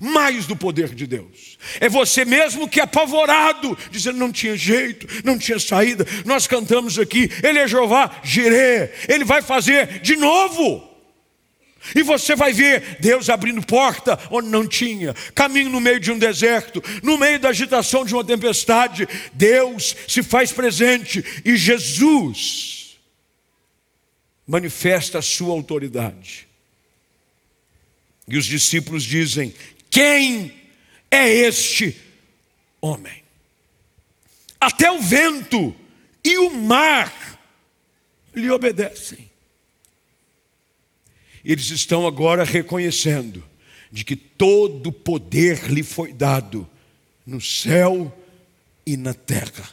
Mais 0.00 0.46
do 0.46 0.56
poder 0.56 0.94
de 0.94 1.06
Deus. 1.06 1.58
É 1.78 1.88
você 1.88 2.24
mesmo 2.24 2.68
que 2.68 2.80
é 2.80 2.84
apavorado, 2.84 3.76
dizendo 3.90 4.18
não 4.18 4.32
tinha 4.32 4.56
jeito, 4.56 5.06
não 5.22 5.38
tinha 5.38 5.58
saída. 5.58 6.06
Nós 6.24 6.46
cantamos 6.46 6.98
aqui, 6.98 7.30
Ele 7.42 7.58
é 7.58 7.68
Jeová, 7.68 8.10
girê, 8.24 8.90
Ele 9.08 9.24
vai 9.24 9.42
fazer 9.42 10.00
de 10.00 10.16
novo. 10.16 10.91
E 11.94 12.02
você 12.02 12.36
vai 12.36 12.52
ver 12.52 12.98
Deus 13.00 13.28
abrindo 13.28 13.64
porta 13.66 14.18
onde 14.30 14.48
não 14.48 14.66
tinha, 14.66 15.14
caminho 15.34 15.70
no 15.70 15.80
meio 15.80 15.98
de 15.98 16.12
um 16.12 16.18
deserto, 16.18 16.82
no 17.02 17.18
meio 17.18 17.40
da 17.40 17.48
agitação 17.48 18.04
de 18.04 18.14
uma 18.14 18.24
tempestade, 18.24 19.08
Deus 19.32 19.96
se 20.06 20.22
faz 20.22 20.52
presente 20.52 21.24
e 21.44 21.56
Jesus 21.56 22.98
manifesta 24.46 25.18
a 25.18 25.22
sua 25.22 25.52
autoridade. 25.52 26.46
E 28.28 28.36
os 28.36 28.46
discípulos 28.46 29.02
dizem: 29.02 29.54
Quem 29.90 30.54
é 31.10 31.28
este 31.28 32.00
homem? 32.80 33.22
Até 34.60 34.90
o 34.92 35.00
vento 35.00 35.74
e 36.22 36.38
o 36.38 36.50
mar 36.50 37.12
lhe 38.34 38.50
obedecem. 38.50 39.31
Eles 41.44 41.70
estão 41.70 42.06
agora 42.06 42.44
reconhecendo 42.44 43.42
de 43.90 44.04
que 44.04 44.16
todo 44.16 44.92
poder 44.92 45.70
lhe 45.70 45.82
foi 45.82 46.12
dado 46.12 46.68
no 47.26 47.40
céu 47.40 48.16
e 48.86 48.96
na 48.96 49.12
terra. 49.12 49.68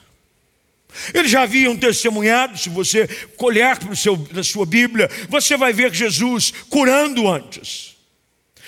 Eles 1.14 1.32
já 1.32 1.44
haviam 1.44 1.78
testemunhado, 1.78 2.58
se 2.58 2.70
você 2.70 3.08
olhar 3.38 3.78
para 3.78 3.94
o 3.94 4.34
na 4.34 4.44
sua 4.44 4.66
Bíblia, 4.66 5.10
você 5.30 5.56
vai 5.56 5.72
ver 5.72 5.94
Jesus 5.94 6.52
curando 6.70 7.28
antes. 7.28 7.96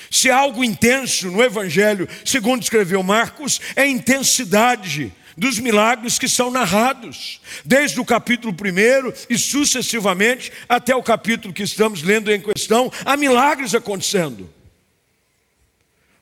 Se 0.10 0.30
há 0.30 0.38
algo 0.38 0.64
intenso 0.64 1.32
no 1.32 1.42
Evangelho, 1.42 2.08
segundo 2.26 2.62
escreveu 2.62 3.02
Marcos, 3.02 3.60
é 3.76 3.88
intensidade 3.88 5.12
dos 5.38 5.60
milagres 5.60 6.20
que 6.20 6.28
são 6.28 6.52
narrados, 6.52 7.42
desde 7.64 8.00
o 8.00 8.06
capítulo 8.06 8.54
1 8.54 9.26
e 9.30 9.38
sucessivamente 9.38 10.52
até 10.68 10.96
o 10.96 11.04
capítulo 11.04 11.54
que 11.54 11.64
estamos 11.64 12.04
lendo 12.04 12.32
em 12.32 12.42
questão, 12.42 12.92
há 13.06 13.16
milagres 13.16 13.74
acontecendo. 13.74 14.50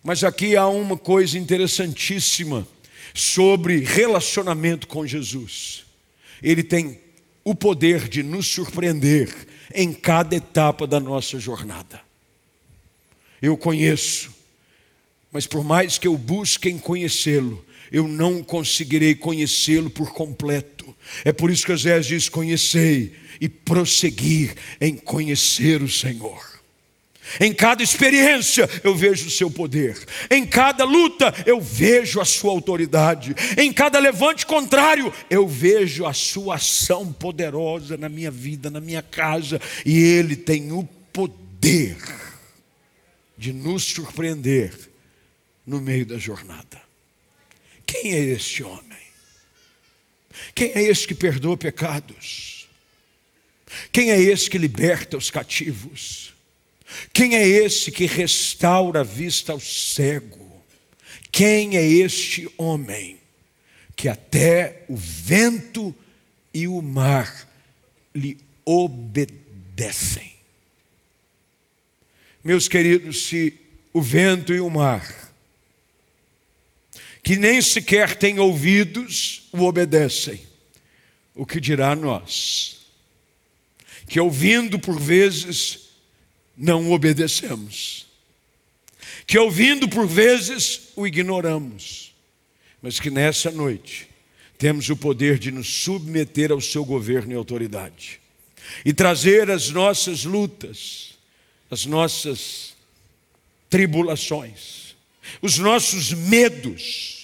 Mas 0.03 0.23
aqui 0.23 0.55
há 0.55 0.67
uma 0.67 0.97
coisa 0.97 1.37
interessantíssima 1.37 2.67
sobre 3.13 3.79
relacionamento 3.79 4.87
com 4.87 5.05
Jesus. 5.05 5.85
Ele 6.41 6.63
tem 6.63 6.99
o 7.43 7.53
poder 7.53 8.07
de 8.07 8.23
nos 8.23 8.47
surpreender 8.47 9.33
em 9.73 9.93
cada 9.93 10.35
etapa 10.35 10.87
da 10.87 10.99
nossa 10.99 11.39
jornada. 11.39 12.01
Eu 13.41 13.57
conheço, 13.57 14.33
mas 15.31 15.45
por 15.45 15.63
mais 15.63 15.97
que 15.97 16.07
eu 16.07 16.17
busque 16.17 16.69
em 16.69 16.77
conhecê-lo, 16.77 17.63
eu 17.91 18.07
não 18.07 18.43
conseguirei 18.43 19.15
conhecê-lo 19.15 19.89
por 19.89 20.13
completo. 20.13 20.95
É 21.23 21.31
por 21.31 21.49
isso 21.49 21.65
que 21.65 21.71
Osés 21.71 22.05
diz: 22.05 22.29
conhecei 22.29 23.13
e 23.39 23.47
prosseguir 23.47 24.55
em 24.79 24.95
conhecer 24.95 25.81
o 25.81 25.89
Senhor. 25.89 26.59
Em 27.39 27.53
cada 27.53 27.83
experiência 27.83 28.67
eu 28.83 28.95
vejo 28.95 29.27
o 29.27 29.31
seu 29.31 29.51
poder, 29.51 29.97
em 30.31 30.45
cada 30.45 30.83
luta 30.83 31.33
eu 31.45 31.61
vejo 31.61 32.19
a 32.19 32.25
sua 32.25 32.51
autoridade, 32.51 33.35
em 33.57 33.71
cada 33.71 33.99
levante 33.99 34.45
contrário 34.45 35.13
eu 35.29 35.47
vejo 35.47 36.05
a 36.05 36.13
sua 36.13 36.55
ação 36.55 37.13
poderosa 37.13 37.97
na 37.97 38.09
minha 38.09 38.31
vida, 38.31 38.71
na 38.71 38.81
minha 38.81 39.03
casa, 39.03 39.61
e 39.85 39.99
Ele 39.99 40.35
tem 40.35 40.71
o 40.71 40.83
poder 41.13 41.97
de 43.37 43.53
nos 43.53 43.83
surpreender 43.83 44.73
no 45.65 45.79
meio 45.79 46.05
da 46.05 46.17
jornada. 46.17 46.88
Quem 47.89 48.13
é 48.13 48.19
este 48.19 48.61
homem? 48.61 48.83
Quem 50.53 50.71
é 50.75 50.83
esse 50.83 51.07
que 51.07 51.15
perdoa 51.15 51.57
pecados? 51.57 52.69
Quem 53.91 54.11
é 54.11 54.21
esse 54.21 54.47
que 54.47 54.59
liberta 54.59 55.17
os 55.17 55.31
cativos? 55.31 56.35
Quem 57.11 57.35
é 57.35 57.47
esse 57.47 57.91
que 57.91 58.05
restaura 58.05 58.99
a 58.99 59.03
vista 59.03 59.53
ao 59.53 59.59
cego? 59.59 60.63
Quem 61.31 61.77
é 61.77 61.83
este 61.83 62.47
homem 62.59 63.17
que 63.95 64.07
até 64.07 64.85
o 64.87 64.95
vento 64.95 65.93
e 66.53 66.67
o 66.67 66.83
mar 66.83 67.49
lhe 68.13 68.37
obedecem? 68.65 70.33
Meus 72.43 72.67
queridos, 72.67 73.23
se 73.23 73.59
o 73.91 73.99
vento 73.99 74.53
e 74.53 74.59
o 74.59 74.69
mar 74.69 75.28
que 77.29 77.37
nem 77.37 77.61
sequer 77.61 78.15
têm 78.15 78.39
ouvidos, 78.39 79.43
o 79.51 79.61
obedecem. 79.61 80.41
O 81.35 81.45
que 81.45 81.59
dirá 81.59 81.95
nós? 81.95 82.79
Que 84.07 84.19
ouvindo 84.19 84.79
por 84.79 84.99
vezes, 84.99 85.89
não 86.57 86.91
obedecemos. 86.91 88.07
que 89.27 89.37
ouvindo 89.37 89.87
por 89.87 90.07
vezes 90.07 90.87
o 90.95 91.05
ignoramos, 91.05 92.15
mas 92.81 92.99
que 92.99 93.11
nessa 93.11 93.51
noite 93.51 94.09
temos 94.57 94.89
o 94.89 94.97
poder 94.97 95.37
de 95.37 95.51
nos 95.51 95.67
submeter 95.67 96.51
ao 96.51 96.59
seu 96.59 96.83
governo 96.83 97.33
e 97.33 97.35
autoridade 97.35 98.19
e 98.83 98.91
trazer 98.91 99.51
as 99.51 99.69
nossas 99.69 100.23
lutas, 100.23 101.11
as 101.69 101.85
nossas 101.85 102.73
tribulações, 103.69 104.95
os 105.43 105.59
nossos 105.59 106.11
medos, 106.11 107.18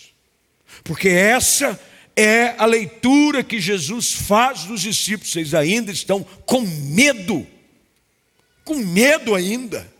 porque 0.86 1.09
essa 1.09 1.79
é 2.15 2.53
a 2.59 2.65
leitura 2.65 3.43
que 3.43 3.59
Jesus 3.59 4.13
faz 4.13 4.65
dos 4.65 4.81
discípulos. 4.81 5.31
Vocês 5.31 5.55
ainda 5.55 5.91
estão 5.91 6.23
com 6.45 6.61
medo, 6.61 7.45
com 8.63 8.75
medo 8.75 9.33
ainda. 9.33 9.91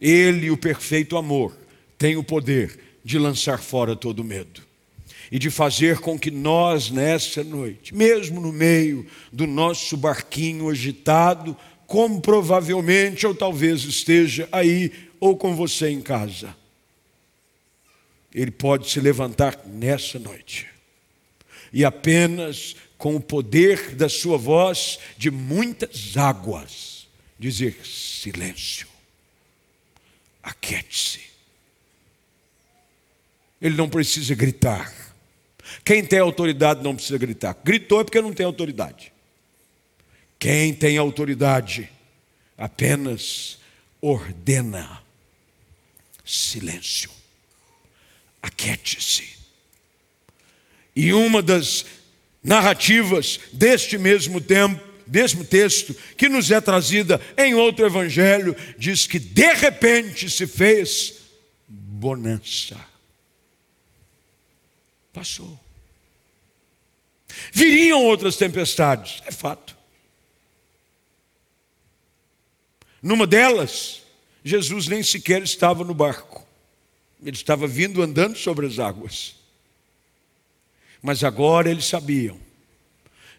Ele, 0.00 0.52
o 0.52 0.56
perfeito 0.56 1.16
amor, 1.16 1.54
tem 1.98 2.16
o 2.16 2.22
poder 2.22 2.78
de 3.04 3.18
lançar 3.18 3.58
fora 3.58 3.96
todo 3.96 4.22
medo 4.22 4.62
e 5.32 5.38
de 5.38 5.50
fazer 5.50 5.98
com 5.98 6.16
que 6.16 6.30
nós, 6.30 6.90
nessa 6.90 7.42
noite, 7.42 7.92
mesmo 7.92 8.40
no 8.40 8.52
meio 8.52 9.04
do 9.32 9.48
nosso 9.48 9.96
barquinho 9.96 10.70
agitado, 10.70 11.56
como 11.88 12.20
provavelmente 12.20 13.26
ou 13.26 13.34
talvez 13.34 13.82
esteja 13.82 14.48
aí 14.52 14.92
ou 15.18 15.36
com 15.36 15.56
você 15.56 15.90
em 15.90 16.00
casa, 16.00 16.54
ele 18.34 18.50
pode 18.50 18.88
se 18.88 19.00
levantar 19.00 19.60
nessa 19.66 20.18
noite 20.18 20.68
e 21.72 21.84
apenas 21.84 22.76
com 22.98 23.16
o 23.16 23.20
poder 23.20 23.94
da 23.94 24.08
sua 24.08 24.36
voz 24.36 24.98
de 25.16 25.30
muitas 25.30 26.16
águas 26.16 27.08
dizer: 27.38 27.80
silêncio, 27.84 28.86
aquiete-se. 30.42 31.20
Ele 33.60 33.76
não 33.76 33.88
precisa 33.88 34.34
gritar. 34.34 34.92
Quem 35.84 36.04
tem 36.04 36.18
autoridade 36.18 36.82
não 36.82 36.94
precisa 36.94 37.18
gritar. 37.18 37.56
Gritou 37.62 38.00
é 38.00 38.04
porque 38.04 38.20
não 38.20 38.32
tem 38.32 38.44
autoridade. 38.46 39.12
Quem 40.38 40.72
tem 40.72 40.96
autoridade 40.96 41.90
apenas 42.56 43.58
ordena 44.00 45.02
silêncio. 46.24 47.10
Aquiete-se. 48.42 49.28
E 50.94 51.12
uma 51.12 51.42
das 51.42 51.84
narrativas 52.42 53.38
deste 53.52 53.98
mesmo 53.98 54.40
tempo, 54.40 54.82
mesmo 55.06 55.44
texto, 55.44 55.94
que 56.16 56.28
nos 56.28 56.50
é 56.50 56.60
trazida 56.60 57.20
em 57.36 57.54
outro 57.54 57.84
evangelho, 57.84 58.56
diz 58.78 59.06
que 59.06 59.18
de 59.18 59.52
repente 59.54 60.30
se 60.30 60.46
fez 60.46 61.14
bonança. 61.68 62.78
Passou. 65.12 65.58
Viriam 67.52 68.04
outras 68.04 68.36
tempestades, 68.36 69.22
é 69.26 69.32
fato. 69.32 69.76
Numa 73.02 73.26
delas, 73.26 74.02
Jesus 74.44 74.86
nem 74.86 75.02
sequer 75.02 75.42
estava 75.42 75.84
no 75.84 75.94
barco. 75.94 76.46
Ele 77.22 77.36
estava 77.36 77.66
vindo 77.66 78.02
andando 78.02 78.36
sobre 78.36 78.66
as 78.66 78.78
águas. 78.78 79.36
Mas 81.02 81.24
agora 81.24 81.70
eles 81.70 81.86
sabiam 81.86 82.38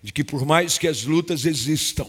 de 0.02 0.12
que, 0.12 0.24
por 0.24 0.46
mais 0.46 0.78
que 0.78 0.88
as 0.88 1.04
lutas 1.04 1.46
existam, 1.46 2.08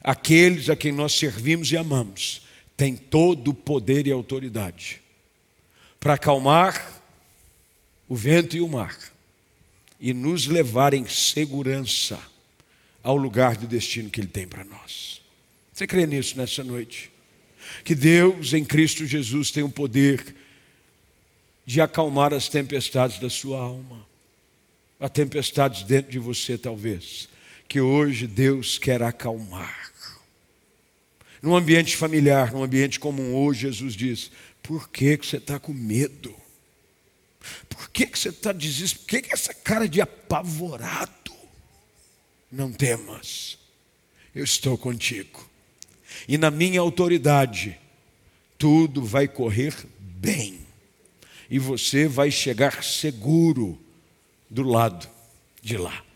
aqueles 0.00 0.68
a 0.68 0.76
quem 0.76 0.92
nós 0.92 1.12
servimos 1.12 1.70
e 1.72 1.76
amamos 1.76 2.42
têm 2.76 2.96
todo 2.96 3.48
o 3.48 3.54
poder 3.54 4.06
e 4.06 4.12
autoridade 4.12 5.02
para 5.98 6.14
acalmar 6.14 7.02
o 8.08 8.14
vento 8.14 8.56
e 8.56 8.60
o 8.60 8.68
mar 8.68 8.96
e 10.00 10.14
nos 10.14 10.46
levar 10.46 10.94
em 10.94 11.06
segurança 11.06 12.18
ao 13.02 13.16
lugar 13.16 13.56
do 13.56 13.66
destino 13.66 14.10
que 14.10 14.20
Ele 14.20 14.28
tem 14.28 14.46
para 14.46 14.64
nós. 14.64 15.20
Você 15.72 15.86
crê 15.86 16.06
nisso 16.06 16.36
nessa 16.36 16.62
noite? 16.62 17.10
Que 17.84 17.94
Deus 17.94 18.52
em 18.52 18.64
Cristo 18.64 19.04
Jesus 19.04 19.50
tem 19.50 19.62
o 19.62 19.68
poder 19.68 20.34
de 21.68 21.82
acalmar 21.82 22.32
as 22.32 22.48
tempestades 22.48 23.18
da 23.18 23.28
sua 23.28 23.60
alma. 23.60 24.06
Há 24.98 25.06
tempestades 25.06 25.82
dentro 25.82 26.10
de 26.10 26.18
você, 26.18 26.56
talvez, 26.56 27.28
que 27.68 27.78
hoje 27.78 28.26
Deus 28.26 28.78
quer 28.78 29.02
acalmar. 29.02 29.92
Num 31.42 31.54
ambiente 31.54 31.94
familiar, 31.94 32.54
num 32.54 32.62
ambiente 32.62 32.98
comum, 32.98 33.34
hoje 33.34 33.60
Jesus 33.60 33.92
diz: 33.92 34.30
por 34.62 34.88
que, 34.88 35.18
que 35.18 35.26
você 35.26 35.36
está 35.36 35.58
com 35.60 35.74
medo? 35.74 36.34
Por 37.68 37.90
que, 37.90 38.06
que 38.06 38.18
você 38.18 38.30
está 38.30 38.50
desesperado? 38.50 39.04
Por 39.04 39.08
que, 39.10 39.28
que 39.28 39.34
essa 39.34 39.52
cara 39.52 39.86
de 39.86 40.00
apavorado? 40.00 41.34
Não 42.50 42.72
temas, 42.72 43.58
eu 44.34 44.42
estou 44.42 44.78
contigo. 44.78 45.46
E 46.26 46.38
na 46.38 46.50
minha 46.50 46.80
autoridade, 46.80 47.78
tudo 48.56 49.04
vai 49.04 49.28
correr 49.28 49.74
bem. 50.00 50.66
E 51.50 51.58
você 51.58 52.06
vai 52.06 52.30
chegar 52.30 52.82
seguro 52.82 53.78
do 54.50 54.62
lado 54.62 55.08
de 55.62 55.76
lá. 55.76 56.07